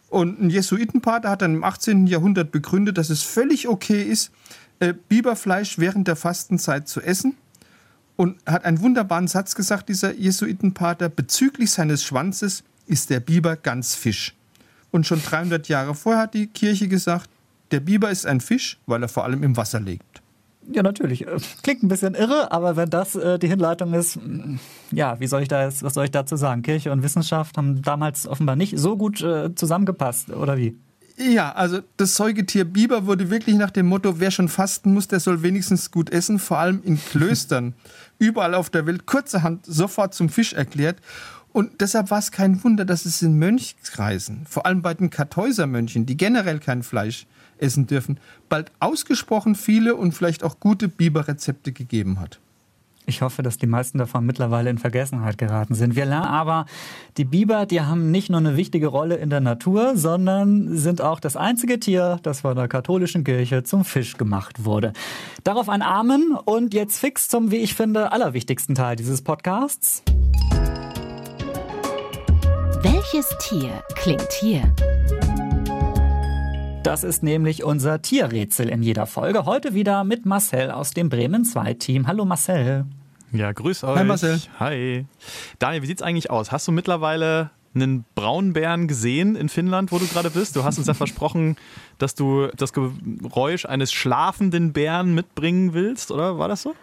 Und 0.08 0.40
ein 0.40 0.48
Jesuitenpater 0.48 1.28
hat 1.28 1.42
dann 1.42 1.56
im 1.56 1.64
18. 1.64 2.06
Jahrhundert 2.06 2.50
begründet, 2.50 2.96
dass 2.96 3.10
es 3.10 3.22
völlig 3.22 3.68
okay 3.68 4.02
ist, 4.02 4.32
äh, 4.80 4.94
Biberfleisch 5.08 5.78
während 5.78 6.08
der 6.08 6.16
Fastenzeit 6.16 6.88
zu 6.88 7.02
essen 7.02 7.36
und 8.18 8.36
hat 8.46 8.64
einen 8.64 8.80
wunderbaren 8.80 9.28
Satz 9.28 9.54
gesagt, 9.54 9.88
dieser 9.88 10.12
Jesuitenpater, 10.12 11.08
bezüglich 11.08 11.70
seines 11.70 12.02
Schwanzes 12.02 12.64
ist 12.88 13.10
der 13.10 13.20
Biber 13.20 13.54
ganz 13.54 13.94
Fisch. 13.94 14.34
Und 14.90 15.06
schon 15.06 15.22
300 15.22 15.68
Jahre 15.68 15.94
vorher 15.94 16.22
hat 16.22 16.34
die 16.34 16.48
Kirche 16.48 16.88
gesagt, 16.88 17.30
der 17.70 17.78
Biber 17.78 18.10
ist 18.10 18.26
ein 18.26 18.40
Fisch, 18.40 18.76
weil 18.86 19.02
er 19.02 19.08
vor 19.08 19.24
allem 19.24 19.44
im 19.44 19.56
Wasser 19.56 19.78
lebt. 19.78 20.20
Ja, 20.72 20.82
natürlich. 20.82 21.28
Äh, 21.28 21.38
klingt 21.62 21.84
ein 21.84 21.88
bisschen 21.88 22.16
irre, 22.16 22.50
aber 22.50 22.74
wenn 22.74 22.90
das 22.90 23.14
äh, 23.14 23.38
die 23.38 23.46
Hinleitung 23.46 23.94
ist, 23.94 24.16
mm, 24.16 24.56
ja, 24.90 25.20
wie 25.20 25.28
soll 25.28 25.42
ich 25.42 25.48
da 25.48 25.64
jetzt, 25.64 25.84
was 25.84 25.94
soll 25.94 26.06
ich 26.06 26.10
dazu 26.10 26.34
sagen? 26.34 26.62
Kirche 26.62 26.90
und 26.90 27.04
Wissenschaft 27.04 27.56
haben 27.56 27.82
damals 27.82 28.26
offenbar 28.26 28.56
nicht 28.56 28.76
so 28.76 28.96
gut 28.96 29.22
äh, 29.22 29.54
zusammengepasst, 29.54 30.30
oder 30.30 30.56
wie? 30.56 30.76
Ja, 31.20 31.50
also 31.52 31.80
das 31.96 32.14
Säugetier 32.14 32.64
Biber 32.64 33.06
wurde 33.06 33.28
wirklich 33.28 33.56
nach 33.56 33.72
dem 33.72 33.86
Motto, 33.86 34.20
wer 34.20 34.30
schon 34.30 34.48
fasten 34.48 34.94
muss, 34.94 35.08
der 35.08 35.18
soll 35.18 35.42
wenigstens 35.42 35.90
gut 35.90 36.10
essen, 36.10 36.38
vor 36.38 36.58
allem 36.58 36.80
in 36.84 36.96
Klöstern, 36.96 37.74
überall 38.18 38.54
auf 38.54 38.70
der 38.70 38.86
Welt, 38.86 39.06
kurzerhand 39.06 39.64
sofort 39.66 40.14
zum 40.14 40.28
Fisch 40.28 40.52
erklärt. 40.52 41.00
Und 41.52 41.80
deshalb 41.80 42.10
war 42.10 42.18
es 42.18 42.30
kein 42.30 42.62
Wunder, 42.62 42.84
dass 42.84 43.06
es 43.06 43.22
in 43.22 43.38
Mönchskreisen, 43.38 44.46
vor 44.46 44.66
allem 44.66 44.82
bei 44.82 44.94
den 44.94 45.10
Kartäusermönchen, 45.10 46.06
die 46.06 46.16
generell 46.16 46.60
kein 46.60 46.82
Fleisch 46.82 47.26
essen 47.58 47.86
dürfen, 47.86 48.20
bald 48.48 48.70
ausgesprochen 48.80 49.54
viele 49.54 49.96
und 49.96 50.12
vielleicht 50.12 50.44
auch 50.44 50.60
gute 50.60 50.88
Biberrezepte 50.88 51.72
gegeben 51.72 52.20
hat. 52.20 52.38
Ich 53.08 53.22
hoffe, 53.22 53.42
dass 53.42 53.56
die 53.56 53.66
meisten 53.66 53.96
davon 53.96 54.26
mittlerweile 54.26 54.68
in 54.68 54.76
Vergessenheit 54.76 55.38
geraten 55.38 55.74
sind. 55.74 55.96
Wir 55.96 56.04
lernen 56.04 56.26
aber, 56.26 56.66
die 57.16 57.24
Biber, 57.24 57.64
die 57.64 57.80
haben 57.80 58.10
nicht 58.10 58.28
nur 58.28 58.38
eine 58.38 58.58
wichtige 58.58 58.88
Rolle 58.88 59.16
in 59.16 59.30
der 59.30 59.40
Natur, 59.40 59.96
sondern 59.96 60.76
sind 60.76 61.00
auch 61.00 61.18
das 61.18 61.34
einzige 61.34 61.80
Tier, 61.80 62.20
das 62.22 62.42
von 62.42 62.54
der 62.54 62.68
katholischen 62.68 63.24
Kirche 63.24 63.62
zum 63.62 63.86
Fisch 63.86 64.18
gemacht 64.18 64.66
wurde. 64.66 64.92
Darauf 65.42 65.70
ein 65.70 65.80
Amen 65.80 66.36
und 66.44 66.74
jetzt 66.74 66.98
fix 66.98 67.28
zum, 67.28 67.50
wie 67.50 67.56
ich 67.56 67.74
finde, 67.74 68.12
allerwichtigsten 68.12 68.74
Teil 68.74 68.96
dieses 68.96 69.22
Podcasts. 69.22 70.02
Welches 72.82 73.26
Tier 73.40 73.82
klingt 73.94 74.32
hier? 74.38 74.70
Das 76.82 77.04
ist 77.04 77.22
nämlich 77.22 77.64
unser 77.64 78.02
Tierrätsel 78.02 78.68
in 78.68 78.82
jeder 78.82 79.06
Folge. 79.06 79.46
Heute 79.46 79.72
wieder 79.72 80.04
mit 80.04 80.26
Marcel 80.26 80.70
aus 80.70 80.90
dem 80.90 81.08
Bremen 81.08 81.46
2 81.46 81.72
Team. 81.74 82.06
Hallo 82.06 82.26
Marcel. 82.26 82.84
Ja, 83.32 83.52
grüß 83.52 83.84
euch. 83.84 83.98
Hi 83.98 84.04
Marcel. 84.04 84.40
Hi. 84.58 85.06
Daniel, 85.58 85.82
wie 85.82 85.86
sieht's 85.86 86.02
eigentlich 86.02 86.30
aus? 86.30 86.50
Hast 86.50 86.66
du 86.66 86.72
mittlerweile 86.72 87.50
einen 87.74 88.04
Braunbären 88.14 88.88
gesehen 88.88 89.36
in 89.36 89.48
Finnland, 89.48 89.92
wo 89.92 89.98
du 89.98 90.06
gerade 90.06 90.30
bist? 90.30 90.56
Du 90.56 90.64
hast 90.64 90.78
uns 90.78 90.86
ja 90.86 90.94
versprochen, 90.94 91.56
dass 91.98 92.14
du 92.14 92.48
das 92.56 92.72
Geräusch 92.72 93.66
eines 93.66 93.92
schlafenden 93.92 94.72
Bären 94.72 95.14
mitbringen 95.14 95.74
willst, 95.74 96.10
oder 96.10 96.38
war 96.38 96.48
das 96.48 96.62
so? 96.62 96.74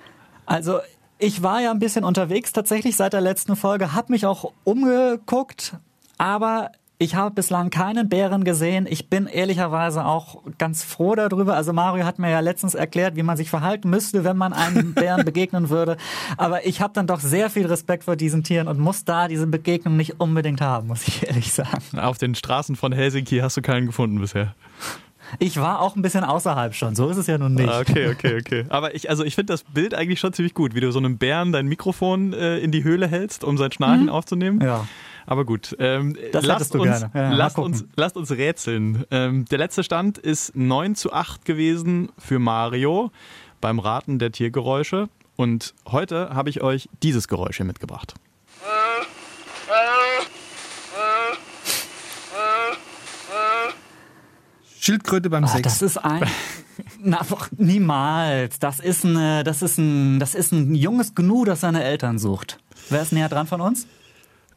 Also 0.45 0.79
ich 1.17 1.41
war 1.41 1.61
ja 1.61 1.71
ein 1.71 1.79
bisschen 1.79 2.03
unterwegs 2.03 2.53
tatsächlich 2.53 2.95
seit 2.95 3.13
der 3.13 3.21
letzten 3.21 3.55
Folge, 3.55 3.93
habe 3.93 4.11
mich 4.11 4.25
auch 4.25 4.51
umgeguckt, 4.63 5.75
aber 6.17 6.71
ich 6.97 7.15
habe 7.15 7.35
bislang 7.35 7.69
keinen 7.71 8.07
Bären 8.07 8.43
gesehen. 8.45 8.87
Ich 8.89 9.09
bin 9.09 9.27
ehrlicherweise 9.27 10.05
auch 10.05 10.43
ganz 10.57 10.83
froh 10.83 11.15
darüber. 11.15 11.55
Also 11.55 11.73
Mario 11.73 12.05
hat 12.05 12.19
mir 12.19 12.29
ja 12.29 12.39
letztens 12.39 12.73
erklärt, 12.73 13.17
wie 13.17 13.23
man 13.23 13.35
sich 13.35 13.49
verhalten 13.49 13.89
müsste, 13.89 14.23
wenn 14.23 14.37
man 14.37 14.53
einem 14.53 14.93
Bären 14.95 15.25
begegnen 15.25 15.69
würde. 15.69 15.97
Aber 16.37 16.65
ich 16.65 16.79
habe 16.79 16.93
dann 16.93 17.05
doch 17.05 17.19
sehr 17.19 17.49
viel 17.49 17.65
Respekt 17.65 18.05
vor 18.05 18.15
diesen 18.15 18.43
Tieren 18.43 18.69
und 18.69 18.79
muss 18.79 19.03
da 19.03 19.27
diese 19.27 19.45
Begegnung 19.47 19.97
nicht 19.97 20.21
unbedingt 20.21 20.61
haben, 20.61 20.87
muss 20.87 21.07
ich 21.07 21.27
ehrlich 21.27 21.51
sagen. 21.51 21.99
Auf 21.99 22.17
den 22.17 22.33
Straßen 22.33 22.77
von 22.77 22.93
Helsinki 22.93 23.39
hast 23.39 23.57
du 23.57 23.61
keinen 23.61 23.87
gefunden 23.87 24.19
bisher. 24.19 24.55
Ich 25.39 25.57
war 25.57 25.81
auch 25.81 25.95
ein 25.95 26.01
bisschen 26.01 26.23
außerhalb 26.23 26.75
schon, 26.75 26.95
so 26.95 27.09
ist 27.09 27.17
es 27.17 27.27
ja 27.27 27.37
nun 27.37 27.55
nicht. 27.55 27.67
Ah, 27.67 27.79
okay, 27.79 28.09
okay, 28.09 28.37
okay. 28.39 28.65
Aber 28.69 28.95
ich, 28.95 29.09
also 29.09 29.23
ich 29.23 29.35
finde 29.35 29.53
das 29.53 29.63
Bild 29.63 29.93
eigentlich 29.93 30.19
schon 30.19 30.31
ziemlich 30.33 30.53
gut, 30.53 30.75
wie 30.75 30.79
du 30.79 30.91
so 30.91 30.99
einem 30.99 31.17
Bären 31.17 31.51
dein 31.51 31.65
Mikrofon 31.67 32.31
äh, 32.33 32.59
in 32.59 32.71
die 32.71 32.83
Höhle 32.83 33.07
hältst, 33.07 33.43
um 33.43 33.57
sein 33.57 33.71
Schnarchen 33.71 34.03
mhm. 34.03 34.09
aufzunehmen. 34.09 34.61
Ja. 34.61 34.85
Aber 35.25 35.45
gut, 35.45 35.75
ähm, 35.79 36.15
das 36.31 36.45
lasst, 36.45 36.75
uns, 36.75 36.83
gerne. 36.83 37.11
Ja, 37.13 37.33
lasst, 37.33 37.57
uns, 37.57 37.85
lasst 37.95 38.15
uns 38.17 38.31
rätseln. 38.31 39.05
Ähm, 39.11 39.45
der 39.45 39.57
letzte 39.57 39.83
Stand 39.83 40.17
ist 40.17 40.55
9 40.55 40.95
zu 40.95 41.13
8 41.13 41.45
gewesen 41.45 42.11
für 42.17 42.39
Mario 42.39 43.11
beim 43.61 43.79
Raten 43.79 44.19
der 44.19 44.31
Tiergeräusche. 44.31 45.09
Und 45.35 45.73
heute 45.87 46.29
habe 46.33 46.49
ich 46.49 46.61
euch 46.61 46.87
dieses 47.01 47.27
Geräusch 47.27 47.57
hier 47.57 47.65
mitgebracht. 47.65 48.13
Schildkröte 54.79 55.31
beim 55.31 55.45
Ach, 55.45 55.49
Sex. 55.49 55.63
Das 55.63 55.81
ist 55.81 55.97
ein. 55.97 56.23
Na, 56.99 57.25
niemals. 57.57 58.59
Das 58.59 58.79
ist, 58.79 59.03
eine, 59.03 59.43
das, 59.43 59.63
ist 59.63 59.79
ein, 59.79 60.19
das 60.19 60.35
ist 60.35 60.51
ein 60.51 60.75
junges 60.75 61.15
Gnu, 61.15 61.43
das 61.43 61.61
seine 61.61 61.83
Eltern 61.83 62.19
sucht. 62.19 62.59
Wer 62.89 63.01
ist 63.01 63.11
näher 63.11 63.29
dran 63.29 63.47
von 63.47 63.61
uns? 63.61 63.87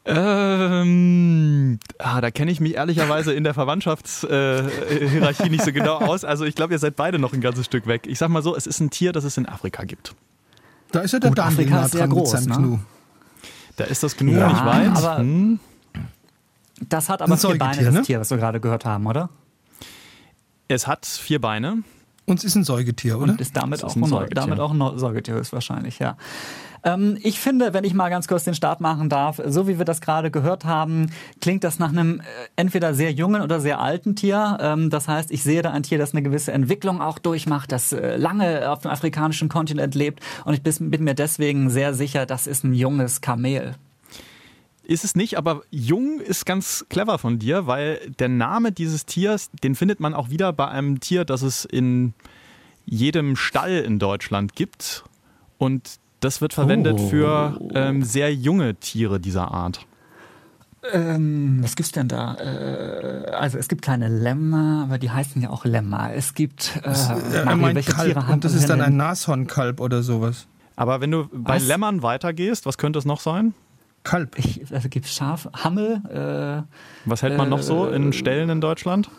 Ähm, 0.08 1.78
ah, 1.98 2.20
da 2.20 2.30
kenne 2.30 2.50
ich 2.50 2.60
mich 2.60 2.74
ehrlicherweise 2.74 3.32
in 3.32 3.44
der 3.44 3.54
Verwandtschaftshierarchie 3.54 5.42
äh, 5.44 5.48
nicht 5.50 5.64
so 5.64 5.72
genau 5.72 5.96
aus. 5.96 6.24
Also 6.24 6.44
ich 6.44 6.54
glaube, 6.54 6.72
ihr 6.72 6.78
seid 6.78 6.96
beide 6.96 7.18
noch 7.18 7.32
ein 7.32 7.40
ganzes 7.40 7.66
Stück 7.66 7.86
weg. 7.86 8.06
Ich 8.06 8.18
sag 8.18 8.28
mal 8.30 8.42
so, 8.42 8.56
es 8.56 8.66
ist 8.66 8.80
ein 8.80 8.90
Tier, 8.90 9.12
das 9.12 9.24
es 9.24 9.36
in 9.36 9.46
Afrika 9.46 9.84
gibt. 9.84 10.14
Da 10.92 11.00
ist 11.00 11.12
ja 11.12 11.18
der 11.18 11.30
Gut, 11.30 11.38
Afrika 11.40 11.84
ist 11.84 11.92
sehr 11.92 12.08
groß, 12.08 12.46
ne? 12.46 12.56
Gnu. 12.56 12.78
Da 13.76 13.84
ist 13.84 14.02
das 14.02 14.16
Gnu 14.16 14.32
Ja, 14.32 14.48
nicht 14.48 14.64
weit. 14.64 14.96
aber- 14.96 15.18
Hm. 15.18 15.60
Das 16.88 17.08
hat 17.08 17.22
aber 17.22 17.32
Ein 17.32 17.38
vier 17.38 17.58
Beine, 17.58 17.84
das 17.84 17.94
ne? 17.94 18.02
Tier, 18.02 18.20
was 18.20 18.30
wir 18.30 18.38
gerade 18.38 18.60
gehört 18.60 18.84
haben, 18.84 19.04
oder? 19.06 19.30
Es 20.68 20.86
hat 20.86 21.06
vier 21.06 21.40
Beine. 21.40 21.78
Und 22.24 22.38
es 22.38 22.44
ist 22.44 22.54
ein 22.54 22.62
Säugetier, 22.64 23.18
oder? 23.18 23.32
Und 23.32 23.40
ist 23.40 23.56
damit, 23.56 23.80
Das 23.80 23.84
auch, 23.84 23.88
ist 23.90 23.96
ein 23.96 24.04
ein, 24.04 24.08
Säugetier. 24.10 24.34
damit 24.36 24.60
auch 24.60 24.72
ein 24.72 24.98
Säugetier 24.98 25.34
höchstwahrscheinlich, 25.34 25.98
ja. 25.98 26.16
Ähm, 26.84 27.18
ich 27.22 27.40
finde, 27.40 27.74
wenn 27.74 27.84
ich 27.84 27.94
mal 27.94 28.08
ganz 28.08 28.28
kurz 28.28 28.44
den 28.44 28.54
Start 28.54 28.80
machen 28.80 29.08
darf, 29.08 29.40
so 29.46 29.68
wie 29.68 29.78
wir 29.78 29.84
das 29.84 30.00
gerade 30.00 30.30
gehört 30.30 30.64
haben, 30.64 31.10
klingt 31.40 31.64
das 31.64 31.78
nach 31.78 31.90
einem 31.90 32.20
äh, 32.20 32.24
entweder 32.56 32.94
sehr 32.94 33.12
jungen 33.12 33.42
oder 33.42 33.60
sehr 33.60 33.80
alten 33.80 34.16
Tier. 34.16 34.58
Ähm, 34.60 34.90
das 34.90 35.08
heißt, 35.08 35.30
ich 35.30 35.42
sehe 35.42 35.62
da 35.62 35.72
ein 35.72 35.82
Tier, 35.82 35.98
das 35.98 36.12
eine 36.12 36.22
gewisse 36.22 36.52
Entwicklung 36.52 37.00
auch 37.00 37.18
durchmacht, 37.18 37.72
das 37.72 37.92
äh, 37.92 38.16
lange 38.16 38.70
auf 38.70 38.80
dem 38.80 38.90
afrikanischen 38.90 39.48
Kontinent 39.48 39.94
lebt. 39.94 40.20
Und 40.44 40.54
ich 40.54 40.62
bin, 40.62 40.90
bin 40.90 41.04
mir 41.04 41.14
deswegen 41.14 41.70
sehr 41.70 41.94
sicher, 41.94 42.26
das 42.26 42.46
ist 42.46 42.64
ein 42.64 42.74
junges 42.74 43.20
Kamel. 43.20 43.74
Ist 44.88 45.04
es 45.04 45.14
nicht, 45.14 45.36
aber 45.36 45.60
jung 45.70 46.18
ist 46.18 46.46
ganz 46.46 46.86
clever 46.88 47.18
von 47.18 47.38
dir, 47.38 47.66
weil 47.66 48.00
der 48.18 48.30
Name 48.30 48.72
dieses 48.72 49.04
Tiers, 49.04 49.50
den 49.62 49.74
findet 49.74 50.00
man 50.00 50.14
auch 50.14 50.30
wieder 50.30 50.50
bei 50.54 50.66
einem 50.66 51.00
Tier, 51.00 51.26
das 51.26 51.42
es 51.42 51.66
in 51.66 52.14
jedem 52.86 53.36
Stall 53.36 53.80
in 53.80 53.98
Deutschland 53.98 54.54
gibt. 54.54 55.04
Und 55.58 55.98
das 56.20 56.40
wird 56.40 56.52
verwendet 56.52 56.96
Oh. 56.98 57.08
für 57.08 57.58
ähm, 57.74 58.02
sehr 58.02 58.34
junge 58.34 58.74
Tiere 58.76 59.20
dieser 59.20 59.50
Art. 59.50 59.86
Ähm, 60.92 61.58
was 61.60 61.74
gibt's 61.74 61.92
denn 61.92 62.08
da? 62.08 62.34
Äh, 62.36 63.30
also 63.32 63.58
es 63.58 63.68
gibt 63.68 63.82
keine 63.82 64.08
Lämmer, 64.08 64.84
aber 64.84 64.98
die 64.98 65.10
heißen 65.10 65.42
ja 65.42 65.50
auch 65.50 65.64
Lämmer. 65.64 66.12
Es 66.14 66.34
gibt 66.34 66.80
äh, 66.84 66.88
er 67.34 67.44
Mario, 67.44 67.60
meint 67.62 67.74
welche 67.74 67.92
Kalb 67.92 68.06
Tiere 68.12 68.26
haben 68.26 68.34
und 68.34 68.44
das 68.44 68.54
ist 68.54 68.68
dann 68.68 68.80
ein 68.80 68.96
Nashornkalb 68.96 69.80
oder 69.80 70.02
sowas. 70.02 70.46
Aber 70.76 71.00
wenn 71.00 71.10
du 71.10 71.28
bei 71.32 71.56
Was? 71.56 71.66
Lämmern 71.66 72.02
weitergehst, 72.02 72.64
was 72.64 72.78
könnte 72.78 72.98
es 73.00 73.04
noch 73.04 73.20
sein? 73.20 73.54
Kalb. 74.04 74.38
Ich, 74.38 74.72
also 74.72 74.88
gibt's 74.88 75.12
Schaf, 75.12 75.48
Hammel, 75.52 76.00
äh, 76.08 76.62
Was 77.04 77.22
hält 77.22 77.36
man 77.36 77.48
noch 77.48 77.62
so 77.62 77.88
in 77.88 78.12
Ställen 78.12 78.48
in 78.48 78.60
Deutschland? 78.60 79.10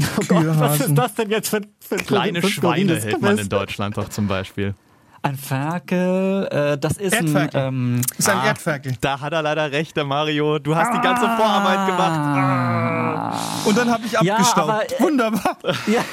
Oh 0.00 0.22
Gott, 0.28 0.44
was 0.46 0.80
ist 0.80 0.94
das 0.94 1.14
denn 1.14 1.28
jetzt 1.28 1.48
für, 1.48 1.60
für 1.80 1.96
Kleine 1.96 2.40
für 2.40 2.48
Schweine 2.48 2.94
hält 3.00 3.20
man 3.20 3.36
in 3.36 3.48
Deutschland 3.48 3.96
doch 3.96 4.08
zum 4.08 4.28
Beispiel. 4.28 4.74
Ein 5.20 5.36
Ferkel, 5.36 6.46
äh, 6.50 6.78
das 6.78 6.96
ist 6.96 7.12
ein, 7.12 7.26
Erdferkel. 7.26 7.60
ähm, 7.60 8.00
Das 8.08 8.18
ist 8.20 8.28
ein 8.28 8.38
Ah. 8.38 8.46
Erdferkel. 8.46 8.92
Da 9.00 9.20
hat 9.20 9.32
er 9.32 9.42
leider 9.42 9.72
recht, 9.72 9.96
der 9.96 10.04
Mario. 10.04 10.58
Du 10.60 10.76
hast 10.76 10.92
die 10.94 11.00
ganze 11.00 11.22
Vorarbeit 11.36 11.86
gemacht. 11.88 12.12
ah, 12.12 13.38
Und 13.64 13.76
dann 13.76 13.90
habe 13.90 14.04
ich 14.06 14.12
Ja, 14.12 14.34
abgestaubt. 14.36 14.58
aber, 14.70 14.84
äh, 14.84 15.00
Wunderbar. 15.02 15.56
ja. 15.88 16.04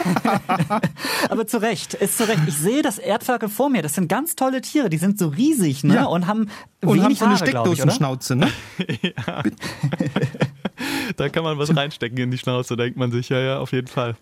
aber 1.30 1.46
zu 1.46 1.62
Recht, 1.62 1.94
ist 1.94 2.18
zu 2.18 2.28
Recht. 2.28 2.41
Ich 2.48 2.58
sehe 2.58 2.82
das 2.82 2.98
Erdferkel 2.98 3.48
vor 3.48 3.70
mir. 3.70 3.84
Das 3.84 3.94
sind 3.94 4.08
ganz 4.08 4.36
tolle 4.36 4.62
Tiere. 4.62 4.89
Die 4.89 4.98
sind 4.98 5.20
so 5.20 5.28
riesig, 5.28 5.84
ne? 5.84 5.96
Ja. 5.96 6.06
Und 6.06 6.26
haben 6.28 6.50
Und 6.82 6.98
wenig 7.04 7.04
haben 7.04 7.15
so 7.15 7.26
eine 7.26 7.34
Haare? 7.36 7.48
Steckdosenschnauze, 7.48 8.36
ne? 8.36 8.48
Da 11.18 11.30
kann 11.30 11.44
man 11.44 11.58
was 11.58 11.76
reinstecken 11.76 12.18
in 12.18 12.32
die 12.32 12.38
Schnauze, 12.38 12.76
denkt 12.76 12.98
man 12.98 13.12
sich. 13.12 13.30
Ja, 13.30 13.39
ja, 13.39 13.60
auf 13.60 13.72
jeden 13.72 13.88
Fall. 13.88 14.15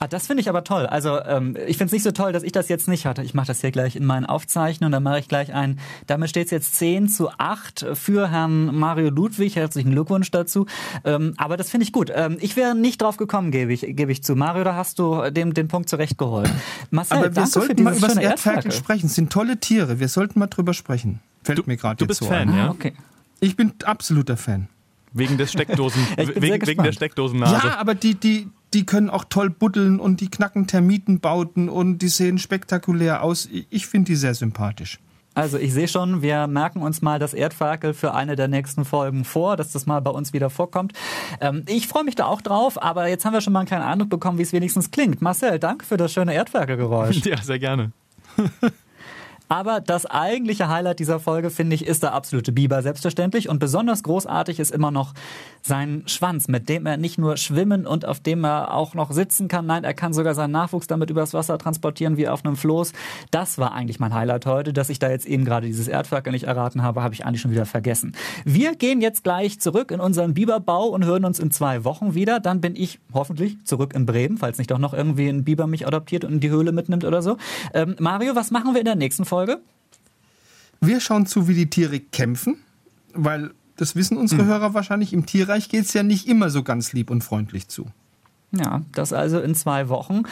Ah, 0.00 0.06
das 0.06 0.28
finde 0.28 0.40
ich 0.42 0.48
aber 0.48 0.62
toll. 0.62 0.86
Also 0.86 1.20
ähm, 1.24 1.56
ich 1.66 1.76
finde 1.76 1.86
es 1.86 1.92
nicht 1.92 2.04
so 2.04 2.12
toll, 2.12 2.32
dass 2.32 2.44
ich 2.44 2.52
das 2.52 2.68
jetzt 2.68 2.86
nicht 2.86 3.04
hatte. 3.04 3.22
Ich 3.24 3.34
mache 3.34 3.48
das 3.48 3.60
hier 3.60 3.72
gleich 3.72 3.96
in 3.96 4.04
meinen 4.04 4.26
Aufzeichnungen. 4.26 4.92
Da 4.92 5.00
mache 5.00 5.18
ich 5.18 5.26
gleich 5.28 5.52
ein. 5.52 5.80
Damit 6.06 6.30
steht 6.30 6.44
es 6.46 6.50
jetzt 6.52 6.76
10 6.76 7.08
zu 7.08 7.30
8 7.36 7.84
für 7.94 8.30
Herrn 8.30 8.76
Mario 8.78 9.10
Ludwig. 9.10 9.56
Herzlichen 9.56 9.90
Glückwunsch 9.90 10.30
dazu. 10.30 10.66
Ähm, 11.04 11.34
aber 11.36 11.56
das 11.56 11.70
finde 11.70 11.82
ich 11.84 11.92
gut. 11.92 12.12
Ähm, 12.14 12.36
ich 12.40 12.54
wäre 12.56 12.76
nicht 12.76 13.02
drauf 13.02 13.16
gekommen, 13.16 13.50
gebe 13.50 13.72
ich, 13.72 13.80
gebe 13.80 14.12
ich 14.12 14.22
zu. 14.22 14.36
Mario, 14.36 14.62
da 14.62 14.76
hast 14.76 15.00
du 15.00 15.30
dem 15.30 15.52
den 15.52 15.66
Punkt 15.66 15.88
zurechtgeholt. 15.88 16.48
Marcel, 16.90 17.16
Aber 17.16 17.26
wir 17.26 17.30
danke 17.32 17.50
für 17.50 17.60
sollten 17.60 17.82
mal 17.82 17.96
über 17.96 18.06
das 18.06 18.16
Erdferkel 18.18 18.70
sprechen. 18.70 19.06
Es 19.06 19.16
sind 19.16 19.32
tolle 19.32 19.58
Tiere. 19.58 19.98
Wir 19.98 20.08
sollten 20.08 20.38
mal 20.38 20.46
drüber 20.46 20.74
sprechen. 20.74 21.18
Fällt 21.42 21.66
mir 21.66 21.76
gerade 21.76 21.96
du 21.96 22.04
jetzt 22.04 22.08
bist 22.08 22.20
so 22.20 22.26
Fan, 22.26 22.50
ein. 22.50 22.56
ja? 22.56 22.66
Ah, 22.66 22.70
okay. 22.70 22.92
Ich 23.40 23.56
bin 23.56 23.72
absoluter 23.84 24.36
Fan. 24.36 24.68
Wegen 25.12 25.38
des 25.38 25.50
Steckdosen, 25.50 26.02
Ja, 26.16 26.22
ich 26.22 26.34
bin 26.34 26.34
sehr 26.34 26.42
wegen, 26.42 26.52
wegen 26.52 26.60
gespannt. 26.60 26.86
der 26.86 26.92
Steckdosennase. 26.92 27.66
Ja, 27.66 27.78
aber 27.78 27.94
die, 27.94 28.14
die, 28.14 28.48
die 28.74 28.84
können 28.86 29.10
auch 29.10 29.24
toll 29.24 29.50
buddeln 29.50 29.98
und 30.00 30.20
die 30.20 30.30
knacken 30.30 30.66
Termitenbauten 30.66 31.68
und 31.68 31.98
die 31.98 32.08
sehen 32.08 32.38
spektakulär 32.38 33.22
aus. 33.22 33.48
Ich- 33.70 33.86
finde 33.86 34.06
die 34.12 34.16
sehr 34.16 34.34
sympathisch. 34.34 34.98
Also 35.34 35.56
ich 35.56 35.72
sehe 35.72 35.86
schon, 35.86 36.20
wir 36.20 36.48
merken 36.48 36.82
uns 36.82 37.00
mal 37.00 37.18
das 37.20 37.32
Erdferkel 37.32 37.94
für 37.94 38.12
eine 38.12 38.34
der 38.34 38.48
nächsten 38.48 38.84
Folgen 38.84 39.24
vor, 39.24 39.56
dass 39.56 39.70
das 39.70 39.86
mal 39.86 40.00
bei 40.00 40.10
uns 40.10 40.32
wieder 40.32 40.50
vorkommt. 40.50 40.94
Ähm, 41.40 41.62
ich 41.68 41.86
freue 41.86 42.02
mich 42.02 42.16
da 42.16 42.26
auch 42.26 42.40
drauf, 42.40 42.82
aber 42.82 43.06
jetzt 43.08 43.24
haben 43.24 43.34
wir 43.34 43.40
schon 43.40 43.52
mal 43.52 43.60
einen 43.60 43.68
kleinen 43.68 43.84
Eindruck 43.84 44.10
bekommen, 44.10 44.38
wie 44.38 44.42
es 44.42 44.52
wenigstens 44.52 44.90
klingt. 44.90 45.22
Marcel, 45.22 45.58
danke 45.60 45.86
für 45.86 45.96
das 45.96 46.12
schöne 46.12 46.34
Erdferkelgeräusch. 46.34 47.20
Ja, 47.24 47.40
sehr 47.40 47.58
gerne. 47.60 47.92
Aber 49.48 49.80
das 49.80 50.06
eigentliche 50.06 50.68
Highlight 50.68 50.98
dieser 50.98 51.20
Folge, 51.20 51.50
finde 51.50 51.74
ich, 51.74 51.86
ist 51.86 52.02
der 52.02 52.12
absolute 52.12 52.52
Biber, 52.52 52.82
selbstverständlich. 52.82 53.48
Und 53.48 53.58
besonders 53.58 54.02
großartig 54.02 54.60
ist 54.60 54.70
immer 54.70 54.90
noch 54.90 55.14
sein 55.62 56.02
Schwanz, 56.06 56.48
mit 56.48 56.68
dem 56.68 56.86
er 56.86 56.96
nicht 56.96 57.18
nur 57.18 57.36
schwimmen 57.36 57.86
und 57.86 58.04
auf 58.04 58.20
dem 58.20 58.44
er 58.44 58.74
auch 58.74 58.94
noch 58.94 59.10
sitzen 59.10 59.48
kann. 59.48 59.66
Nein, 59.66 59.84
er 59.84 59.94
kann 59.94 60.12
sogar 60.12 60.34
seinen 60.34 60.52
Nachwuchs 60.52 60.86
damit 60.86 61.10
übers 61.10 61.34
Wasser 61.34 61.58
transportieren 61.58 62.16
wie 62.16 62.28
auf 62.28 62.44
einem 62.44 62.56
Floß. 62.56 62.92
Das 63.30 63.58
war 63.58 63.72
eigentlich 63.72 63.98
mein 64.00 64.14
Highlight 64.14 64.46
heute. 64.46 64.72
Dass 64.72 64.90
ich 64.90 64.98
da 64.98 65.10
jetzt 65.10 65.26
eben 65.26 65.44
gerade 65.44 65.66
dieses 65.66 65.88
Erdferkel 65.88 66.32
nicht 66.32 66.44
erraten 66.44 66.82
habe, 66.82 67.02
habe 67.02 67.14
ich 67.14 67.24
eigentlich 67.24 67.40
schon 67.40 67.50
wieder 67.50 67.66
vergessen. 67.66 68.12
Wir 68.44 68.74
gehen 68.74 69.00
jetzt 69.00 69.24
gleich 69.24 69.60
zurück 69.60 69.90
in 69.90 70.00
unseren 70.00 70.34
Biberbau 70.34 70.88
und 70.88 71.04
hören 71.04 71.24
uns 71.24 71.38
in 71.38 71.50
zwei 71.50 71.84
Wochen 71.84 72.14
wieder. 72.14 72.40
Dann 72.40 72.60
bin 72.60 72.76
ich 72.76 73.00
hoffentlich 73.14 73.56
zurück 73.64 73.94
in 73.94 74.04
Bremen, 74.04 74.36
falls 74.36 74.58
nicht 74.58 74.70
doch 74.70 74.78
noch 74.78 74.92
irgendwie 74.92 75.28
ein 75.28 75.44
Biber 75.44 75.66
mich 75.66 75.86
adoptiert 75.86 76.24
und 76.24 76.34
in 76.34 76.40
die 76.40 76.50
Höhle 76.50 76.72
mitnimmt 76.72 77.04
oder 77.04 77.22
so. 77.22 77.38
Ähm, 77.72 77.96
Mario, 77.98 78.34
was 78.34 78.50
machen 78.50 78.74
wir 78.74 78.80
in 78.80 78.84
der 78.84 78.94
nächsten 78.94 79.24
Folge? 79.24 79.37
Wir 80.80 81.00
schauen 81.00 81.26
zu, 81.26 81.48
wie 81.48 81.54
die 81.54 81.70
Tiere 81.70 82.00
kämpfen, 82.00 82.56
weil 83.14 83.52
das 83.76 83.96
wissen 83.96 84.16
unsere 84.16 84.44
Hörer 84.44 84.74
wahrscheinlich. 84.74 85.12
Im 85.12 85.26
Tierreich 85.26 85.68
geht 85.68 85.84
es 85.84 85.92
ja 85.92 86.02
nicht 86.02 86.26
immer 86.26 86.50
so 86.50 86.62
ganz 86.62 86.92
lieb 86.92 87.10
und 87.10 87.22
freundlich 87.22 87.68
zu. 87.68 87.86
Ja, 88.50 88.82
das 88.92 89.12
also 89.12 89.40
in 89.40 89.54
zwei 89.54 89.88
Wochen. 89.90 90.22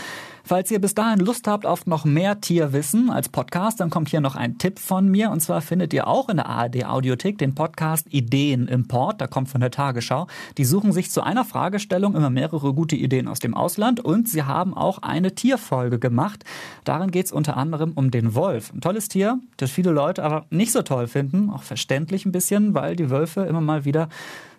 Falls 0.43 0.71
ihr 0.71 0.81
bis 0.81 0.95
dahin 0.95 1.19
Lust 1.19 1.49
habt 1.49 1.67
auf 1.67 1.87
noch 1.87 2.05
mehr 2.05 2.41
Tierwissen 2.41 3.11
als 3.11 3.29
Podcast, 3.29 3.81
dann 3.81 3.91
kommt 3.91 4.09
hier 4.09 4.21
noch 4.21 4.37
ein 4.37 4.59
Tipp 4.59 4.79
von 4.79 5.09
mir. 5.09 5.31
Und 5.31 5.41
zwar 5.41 5.61
findet 5.61 5.93
ihr 5.93 6.07
auch 6.07 6.29
in 6.29 6.37
der 6.37 6.47
ARD 6.47 6.87
Audiothek 6.87 7.37
den 7.37 7.55
Podcast 7.55 8.07
Ideen 8.11 8.69
Import. 8.69 9.21
Da 9.21 9.27
kommt 9.27 9.49
von 9.49 9.61
der 9.61 9.73
Tagesschau. 9.73 10.29
Die 10.57 10.65
suchen 10.65 10.93
sich 10.93 11.11
zu 11.11 11.21
einer 11.21 11.45
Fragestellung 11.45 12.15
immer 12.15 12.31
mehrere 12.31 12.73
gute 12.73 12.95
Ideen 12.95 13.27
aus 13.27 13.41
dem 13.41 13.55
Ausland. 13.55 13.99
Und 13.99 14.29
sie 14.29 14.45
haben 14.45 14.73
auch 14.73 14.99
eine 15.03 15.35
Tierfolge 15.35 15.99
gemacht. 15.99 16.45
Darin 16.85 17.11
geht 17.11 17.27
es 17.27 17.33
unter 17.33 17.57
anderem 17.57 17.93
um 17.93 18.13
den 18.13 18.37
Wolf. 18.37 18.73
Ein 18.73 18.81
tolles 18.81 19.09
Tier, 19.09 19.41
das 19.57 19.73
viele 19.73 19.91
Leute 19.91 20.23
aber 20.23 20.47
nicht 20.51 20.71
so 20.71 20.83
toll 20.83 21.09
finden. 21.09 21.51
Auch 21.51 21.65
verständlich 21.65 22.25
ein 22.25 22.33
bisschen, 22.33 22.73
weil 22.73 22.95
die 22.95 23.11
Wölfe 23.11 23.43
immer 23.43 23.61
mal 23.61 23.85
wieder 23.85 24.09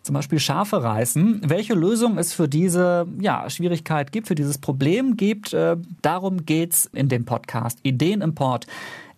zum 0.08 0.14
Beispiel 0.14 0.40
Schafe 0.40 0.82
reißen. 0.82 1.42
Welche 1.46 1.74
Lösung 1.74 2.18
es 2.18 2.34
für 2.34 2.48
diese 2.48 3.06
ja, 3.20 3.50
Schwierigkeit 3.50 4.12
gibt, 4.12 4.28
für 4.28 4.36
dieses 4.36 4.58
Problem 4.58 5.18
gibt, 5.18 5.54
äh, 5.54 5.78
darum 6.02 6.46
geht's 6.46 6.90
in 6.94 7.10
dem 7.10 7.26
Podcast 7.26 7.78
Ideenimport. 7.84 8.66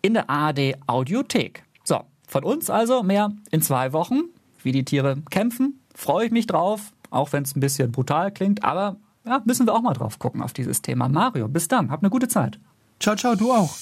in 0.02 0.13
der 0.15 0.30
ARD 0.30 0.75
Audiothek. 0.88 1.63
So, 1.84 2.02
von 2.28 2.43
uns 2.43 2.69
also 2.69 3.04
mehr 3.04 3.32
in 3.52 3.62
zwei 3.62 3.93
Wochen. 3.93 4.21
Wie 4.63 4.71
die 4.71 4.84
Tiere 4.84 5.17
kämpfen, 5.30 5.80
freue 5.93 6.25
ich 6.25 6.32
mich 6.32 6.47
drauf, 6.47 6.91
auch 7.12 7.32
wenn 7.34 7.43
es 7.43 7.56
ein 7.56 7.60
bisschen 7.60 7.91
brutal 7.91 8.32
klingt, 8.32 8.63
aber 8.63 8.97
ja, 9.25 9.41
müssen 9.45 9.67
wir 9.67 9.73
auch 9.73 9.82
mal 9.82 9.93
drauf 9.93 10.19
gucken 10.19 10.41
auf 10.41 10.54
dieses 10.54 10.82
Thema. 10.82 11.08
Mario, 11.08 11.47
bis 11.47 11.67
dann, 11.67 11.91
hab 11.91 12.02
eine 12.02 12.10
gute 12.10 12.28
Zeit. 12.28 12.60
Ciao, 12.99 13.15
ciao, 13.15 13.36
du 13.36 13.52
auch. 13.52 13.75